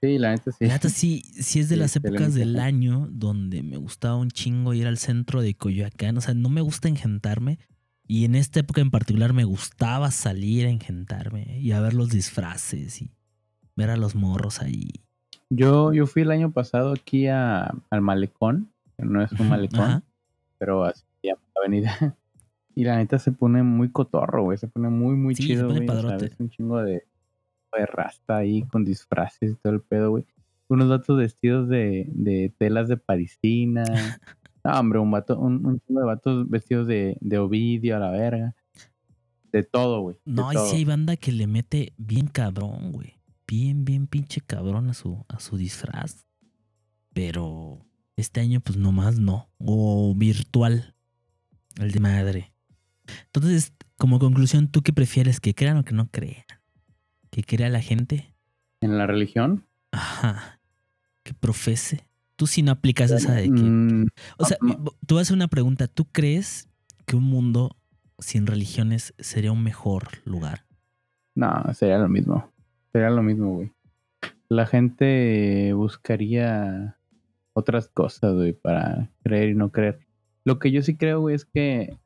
[0.00, 0.64] Sí, la neta sí.
[0.66, 4.30] La neta sí, sí es de Sí, las épocas del año donde me gustaba un
[4.30, 6.16] chingo ir al centro de Coyoacán.
[6.16, 7.58] O sea, no me gusta engentarme.
[8.06, 12.08] Y en esta época en particular me gustaba salir a engentarme y a ver los
[12.10, 13.10] disfraces y
[13.76, 14.88] ver a los morros ahí.
[15.50, 19.80] Yo, yo fui el año pasado aquí a, al malecón, que no es un malecón,
[19.80, 20.02] ajá.
[20.58, 22.16] pero así se llama la avenida.
[22.78, 24.56] Y la neta se pone muy cotorro, güey.
[24.56, 25.84] Se pone muy, muy Sí, chido, güey.
[26.38, 27.08] Un chingo de,
[27.76, 30.24] de rasta ahí con disfraces y todo el pedo, güey.
[30.68, 33.82] Unos vatos vestidos de, de telas de parisina.
[34.64, 38.10] No, hombre, un vato, un, un chingo de vatos vestidos de, de Ovidio a la
[38.10, 38.54] verga.
[39.50, 40.16] De todo, güey.
[40.24, 43.14] No, y sí hay banda que le mete bien cabrón, güey.
[43.46, 46.26] Bien, bien pinche cabrón a su, a su disfraz.
[47.12, 47.84] Pero
[48.16, 49.48] este año, pues nomás no.
[49.58, 50.94] O virtual.
[51.76, 52.52] El de madre.
[53.26, 55.40] Entonces, como conclusión, ¿tú qué prefieres?
[55.40, 56.44] ¿Que crean o que no crean?
[57.30, 58.34] ¿Que crea la gente?
[58.80, 59.66] En la religión.
[59.92, 60.60] Ajá.
[61.22, 62.08] ¿Que profese?
[62.36, 63.50] Tú sí no aplicas esa de que...
[63.50, 64.06] mm,
[64.38, 64.84] O sea, no.
[65.06, 65.88] tú vas a hacer una pregunta.
[65.88, 66.68] ¿Tú crees
[67.06, 67.76] que un mundo
[68.18, 70.64] sin religiones sería un mejor lugar?
[71.34, 72.50] No, sería lo mismo.
[72.92, 73.72] Sería lo mismo, güey.
[74.48, 76.96] La gente buscaría
[77.52, 80.06] otras cosas, güey, para creer y no creer.
[80.44, 81.98] Lo que yo sí creo, güey, es que,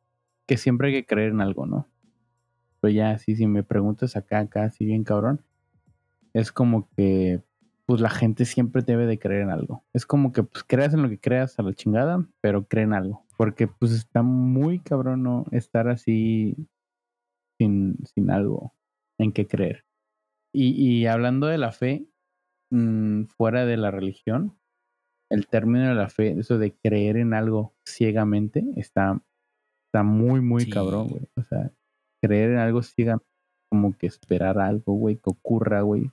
[0.53, 1.89] que siempre hay que creer en algo, ¿no?
[2.83, 5.43] Pero ya, sí, si me preguntas acá, acá, así bien cabrón,
[6.35, 7.43] es como que,
[7.87, 9.83] pues la gente siempre debe de creer en algo.
[9.95, 12.93] Es como que, pues creas en lo que creas a la chingada, pero cree en
[12.93, 13.25] algo.
[13.39, 15.47] Porque, pues está muy cabrón, ¿no?
[15.53, 16.55] Estar así
[17.59, 18.75] sin, sin algo
[19.17, 19.87] en qué creer.
[20.53, 22.05] Y, y hablando de la fe,
[22.69, 24.59] mm, fuera de la religión,
[25.31, 29.23] el término de la fe, eso de creer en algo ciegamente, está,
[29.93, 30.71] está muy, muy Sí.
[30.71, 31.29] cabrón, güey.
[31.37, 31.71] O sea,
[32.23, 33.27] creer en algo ciegamente,
[33.69, 36.11] como que esperar algo, güey, que ocurra, güey.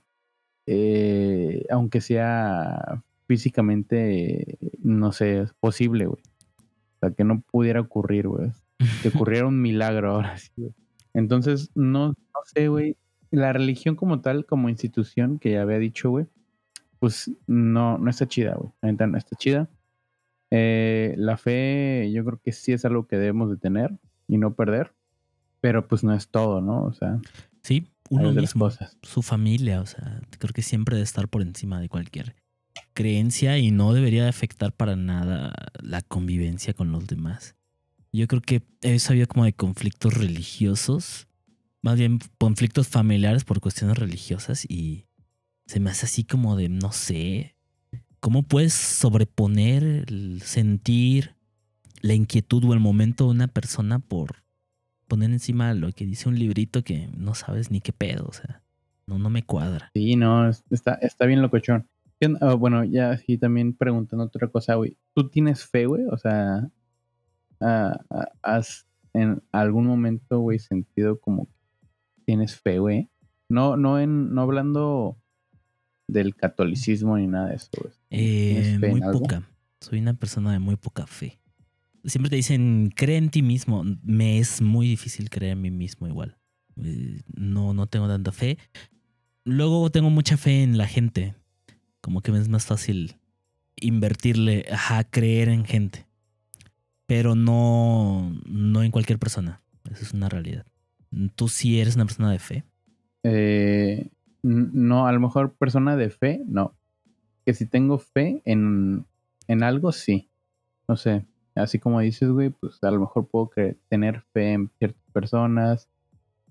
[0.66, 6.22] Eh, aunque sea físicamente, no sé, posible, güey.
[6.96, 8.52] O sea, que no pudiera ocurrir, güey
[9.02, 10.72] que ocurriera un milagro ahora sí, güey.
[11.12, 12.96] Entonces, no, no sé, güey.
[13.30, 16.26] La religión como tal, como institución, que ya había dicho, güey,
[16.98, 18.72] pues no, no está chida, güey.
[18.82, 19.68] La no está chida.
[20.50, 23.98] Eh, la fe, yo creo que sí es algo que debemos de tener
[24.28, 24.92] y no perder.
[25.60, 26.82] Pero pues no es todo, ¿no?
[26.84, 27.20] O sea,
[27.62, 28.96] Sí, uno mismo, cosas.
[29.02, 32.34] su familia, o sea, creo que siempre debe estar por encima de cualquier
[32.94, 37.56] creencia y no debería de afectar para nada la convivencia con los demás.
[38.12, 41.28] Yo creo que he sabido como de conflictos religiosos,
[41.82, 45.06] más bien conflictos familiares por cuestiones religiosas y
[45.66, 47.54] se me hace así como de, no sé,
[48.20, 51.34] ¿cómo puedes sobreponer el sentir,
[52.02, 54.36] la inquietud o el momento de una persona por
[55.08, 58.62] poner encima lo que dice un librito que no sabes ni qué pedo, o sea,
[59.06, 59.90] no, no me cuadra.
[59.94, 61.88] Sí, no, es- está, está bien locochón.
[62.42, 64.96] Ah, bueno, ya sí también preguntando otra cosa, güey.
[65.14, 66.04] ¿Tú tienes fe, güey?
[66.10, 66.68] O sea,
[67.60, 73.08] ah, ah, ¿has en algún momento, güey, sentido como que tienes fe, güey?
[73.48, 75.16] No, no, en, no hablando
[76.12, 77.70] del catolicismo ni nada de eso.
[78.10, 79.48] Eh, ¿Tienes fe en muy poca.
[79.80, 81.38] Soy una persona de muy poca fe.
[82.04, 83.84] Siempre te dicen, cree en ti mismo.
[84.02, 86.36] Me es muy difícil creer en mí mismo igual.
[86.82, 88.58] Eh, No, no tengo tanta fe.
[89.44, 91.34] Luego tengo mucha fe en la gente.
[92.00, 93.16] Como que me es más fácil
[93.76, 96.06] invertirle, ajá, creer en gente.
[97.06, 99.62] Pero no, no en cualquier persona.
[99.90, 100.66] Esa es una realidad.
[101.34, 102.64] Tú sí eres una persona de fe.
[103.24, 104.08] Eh,
[104.42, 106.74] no, a lo mejor persona de fe, no.
[107.44, 109.04] Que si tengo fe en,
[109.48, 110.28] en algo, sí.
[110.88, 111.24] No sé,
[111.54, 113.50] así como dices, güey, pues a lo mejor puedo
[113.88, 115.88] tener fe en ciertas personas,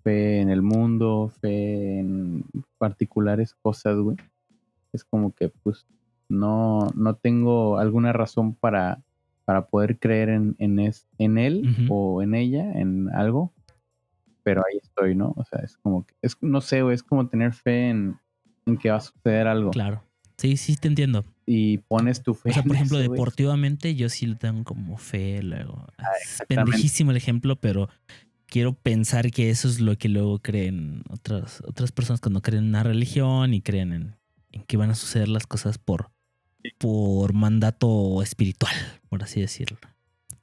[0.03, 2.43] fe en el mundo, fe en
[2.77, 4.17] particulares cosas, güey.
[4.93, 5.85] Es como que, pues,
[6.29, 9.01] no, no tengo alguna razón para,
[9.45, 13.51] para poder creer en, en, es- en él o en ella, en algo,
[14.43, 15.33] pero ahí estoy, ¿no?
[15.37, 18.17] O sea, es como que, es, no sé, güey, es como tener fe en,
[18.65, 20.03] en que va a suceder algo Claro.
[20.37, 21.25] Sí, sí, te entiendo.
[21.45, 22.51] y pones tu fe.
[22.51, 25.85] O sea, por en ejemplo, eso, deportivamente yo sí le tengo como fe luego.
[25.97, 26.71] es Ah, exactamente.
[26.71, 27.89] pendejísimo el ejemplo, pero
[28.45, 32.69] quiero pensar que eso es lo que luego creen otras, otras personas cuando creen en
[32.69, 34.15] una religión y creen en,
[34.53, 36.09] en que van a suceder las cosas por,
[36.77, 38.73] por mandato espiritual,
[39.09, 39.77] por así decirlo.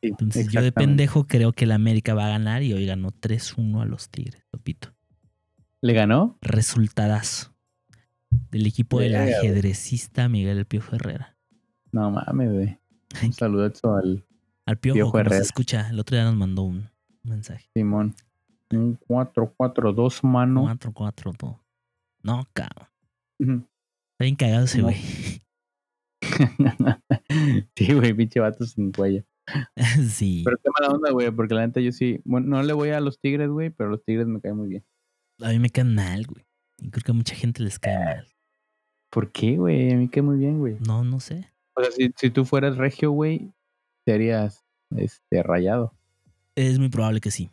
[0.06, 3.10] Sí, Entonces yo de pendejo creo que el América va a ganar y hoy ganó
[3.10, 4.94] 3-1 a los Tigres, Topito.
[5.82, 6.38] ¿Le ganó?
[6.40, 7.54] Resultadazo.
[8.50, 11.36] Del equipo del ajedrecista Miguel El Piojo Herrera.
[11.92, 12.78] No mames, güey.
[13.22, 13.64] Un saludo
[13.96, 14.24] al
[14.66, 15.42] Al Piojo, Piojo Herrera.
[15.42, 15.88] escucha.
[15.90, 16.88] El otro día nos mandó un
[17.22, 17.68] mensaje.
[17.74, 18.14] Simón.
[18.70, 20.62] Un 4-4-2 mano.
[20.62, 21.56] 4, 4, 2.
[22.22, 22.88] No, cabrón.
[23.38, 24.96] Está bien cagado ese güey.
[27.76, 29.24] sí, güey, pinche vato sin cuello.
[30.10, 30.42] sí.
[30.44, 32.20] Pero qué mala onda, güey, porque la neta yo sí.
[32.24, 34.84] Bueno, no le voy a los tigres, güey, pero los tigres me caen muy bien.
[35.40, 36.44] A mí me caen mal, güey.
[36.78, 38.26] Y creo que a mucha gente les cae mal.
[39.10, 39.92] ¿Por qué, güey?
[39.92, 40.76] A mí cae muy bien, güey.
[40.86, 41.52] No, no sé.
[41.74, 43.52] O sea, si, si tú fueras regio, güey,
[44.06, 44.64] serías
[44.96, 45.94] este rayado.
[46.54, 47.50] Es muy probable que sí.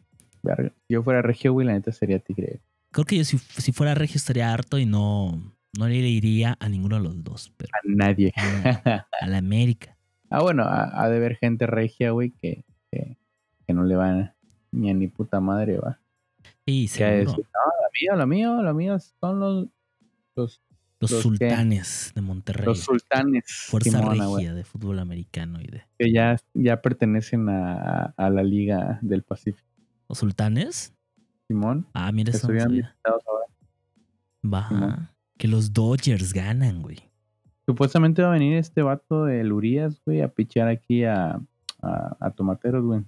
[0.90, 2.60] Yo fuera regio, güey, la neta sería tigre.
[2.92, 6.70] Creo que yo si, si fuera regio estaría harto y no, no le iría a
[6.70, 8.34] ninguno de los dos, pero A nadie.
[8.36, 9.93] a, a la América.
[10.34, 13.18] Ah, bueno, ha, de haber gente regia, güey, que, que,
[13.66, 14.34] que no le van
[14.72, 16.00] ni a ni puta madre, va.
[16.66, 19.68] Sí, decir, no, lo mío, lo mío, lo mío son los,
[20.36, 20.62] los,
[21.00, 22.66] Los, los que- sultanes de Monterrey.
[22.66, 23.44] los sultanes.
[23.70, 25.84] Fuerza Simona, regia de fútbol americano y de.
[26.00, 29.68] que ya, ya pertenecen a, a la Liga del Pacífico.
[30.10, 30.94] ¿Los sultanes?
[31.48, 32.48] Simón, Ah, mira eso.
[32.48, 32.90] no.
[34.54, 34.68] Va.
[34.70, 35.10] Simón.
[35.38, 37.00] Que los Dodgers ganan, güey.
[37.66, 41.40] Supuestamente va a venir este vato de Lurías, güey, a pichear aquí a,
[41.82, 43.02] a, a Tomateros, güey.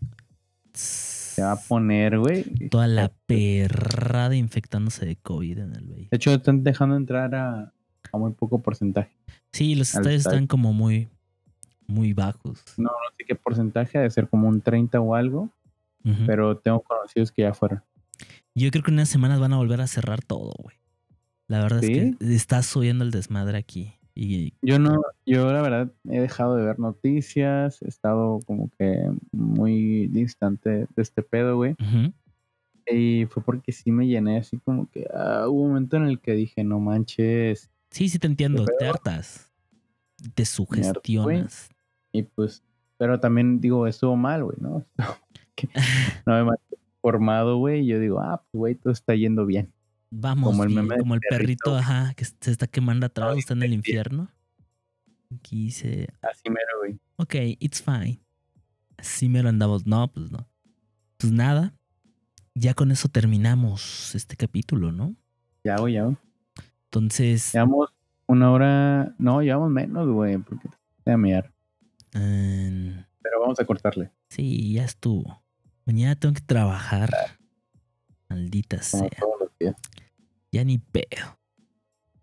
[0.73, 2.43] Se va a poner, güey.
[2.69, 6.07] Toda la perrada infectándose de COVID en el BI.
[6.09, 7.73] De hecho, están dejando entrar a,
[8.11, 9.11] a muy poco porcentaje.
[9.51, 10.35] Sí, los estadios estadio.
[10.35, 11.09] están como muy,
[11.87, 12.63] muy bajos.
[12.77, 15.49] No, no sé qué porcentaje, de ser como un 30 o algo,
[16.25, 17.83] pero tengo conocidos que ya fueron.
[18.53, 20.75] Yo creo que en unas semanas van a volver a cerrar todo, güey.
[21.47, 21.93] La verdad ¿Sí?
[21.93, 23.95] es que está subiendo el desmadre aquí.
[24.17, 29.11] Y Yo no, yo la verdad he dejado de ver noticias, he estado como que
[29.33, 31.75] muy distante de este pedo, güey.
[32.87, 36.21] Y fue porque sí me llené así como que ah, hubo un momento en el
[36.21, 37.69] que dije, no manches.
[37.89, 39.51] sí, sí te entiendo, ¿Qué te hartas.
[40.33, 41.69] Te sugestionas.
[42.13, 42.63] Y pues,
[42.97, 44.85] pero también digo, estuvo mal, güey, ¿no?
[46.25, 47.81] No me mantuve formado, güey.
[47.81, 49.73] Y yo digo, ah, pues, güey, todo está yendo bien.
[50.11, 51.77] Vamos, Como el bien, meme del como el perrito, perrito.
[51.77, 54.29] ajá, que se está quemando atrás, está en el infierno.
[55.35, 56.99] Aquí dice, Así mero, güey.
[57.17, 58.19] ok, it's fine.
[58.97, 59.85] Así me lo andamos.
[59.85, 60.47] No, pues no.
[61.17, 61.73] Pues nada.
[62.53, 65.15] Ya con eso terminamos este capítulo, ¿no?
[65.65, 66.03] Ya, güey, ya.
[66.03, 66.17] güey.
[66.85, 67.89] Entonces, Llevamos
[68.27, 70.75] una hora, no, llevamos menos, güey, porque te
[71.05, 71.53] voy a mirar.
[72.13, 74.11] Pero vamos a cortarle.
[74.29, 75.43] sí, ya estuvo.
[75.85, 77.09] Mañana tengo que trabajar.
[78.29, 79.19] Maldita Como sea.
[79.19, 79.44] todos
[80.51, 81.37] Ya ni pedo.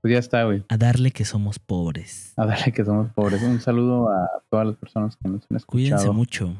[0.00, 0.64] Pues ya está, güey.
[0.68, 2.32] A darle que somos pobres.
[2.36, 3.42] A darle que somos pobres.
[3.42, 6.56] Un saludo a todas las personas que nos han escuchado Cuídense mucho.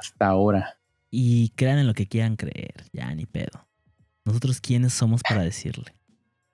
[0.00, 0.78] hasta ahora.
[1.10, 2.84] Y crean en lo que quieran creer.
[2.92, 3.66] Ya ni pedo.
[4.24, 5.94] Nosotros quiénes somos para decirle.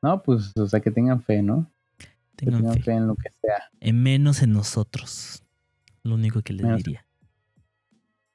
[0.03, 1.71] No, pues, o sea, que tengan fe, ¿no?
[1.99, 2.07] Que
[2.47, 2.83] Tengan tengan fe.
[2.83, 3.71] fe en lo que sea.
[3.81, 5.43] En menos en nosotros.
[6.03, 7.07] Lo único que les Menos- diría.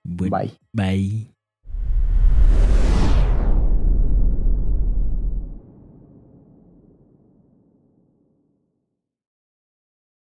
[0.04, 0.54] Bueno, Bye.
[0.74, 1.28] bye.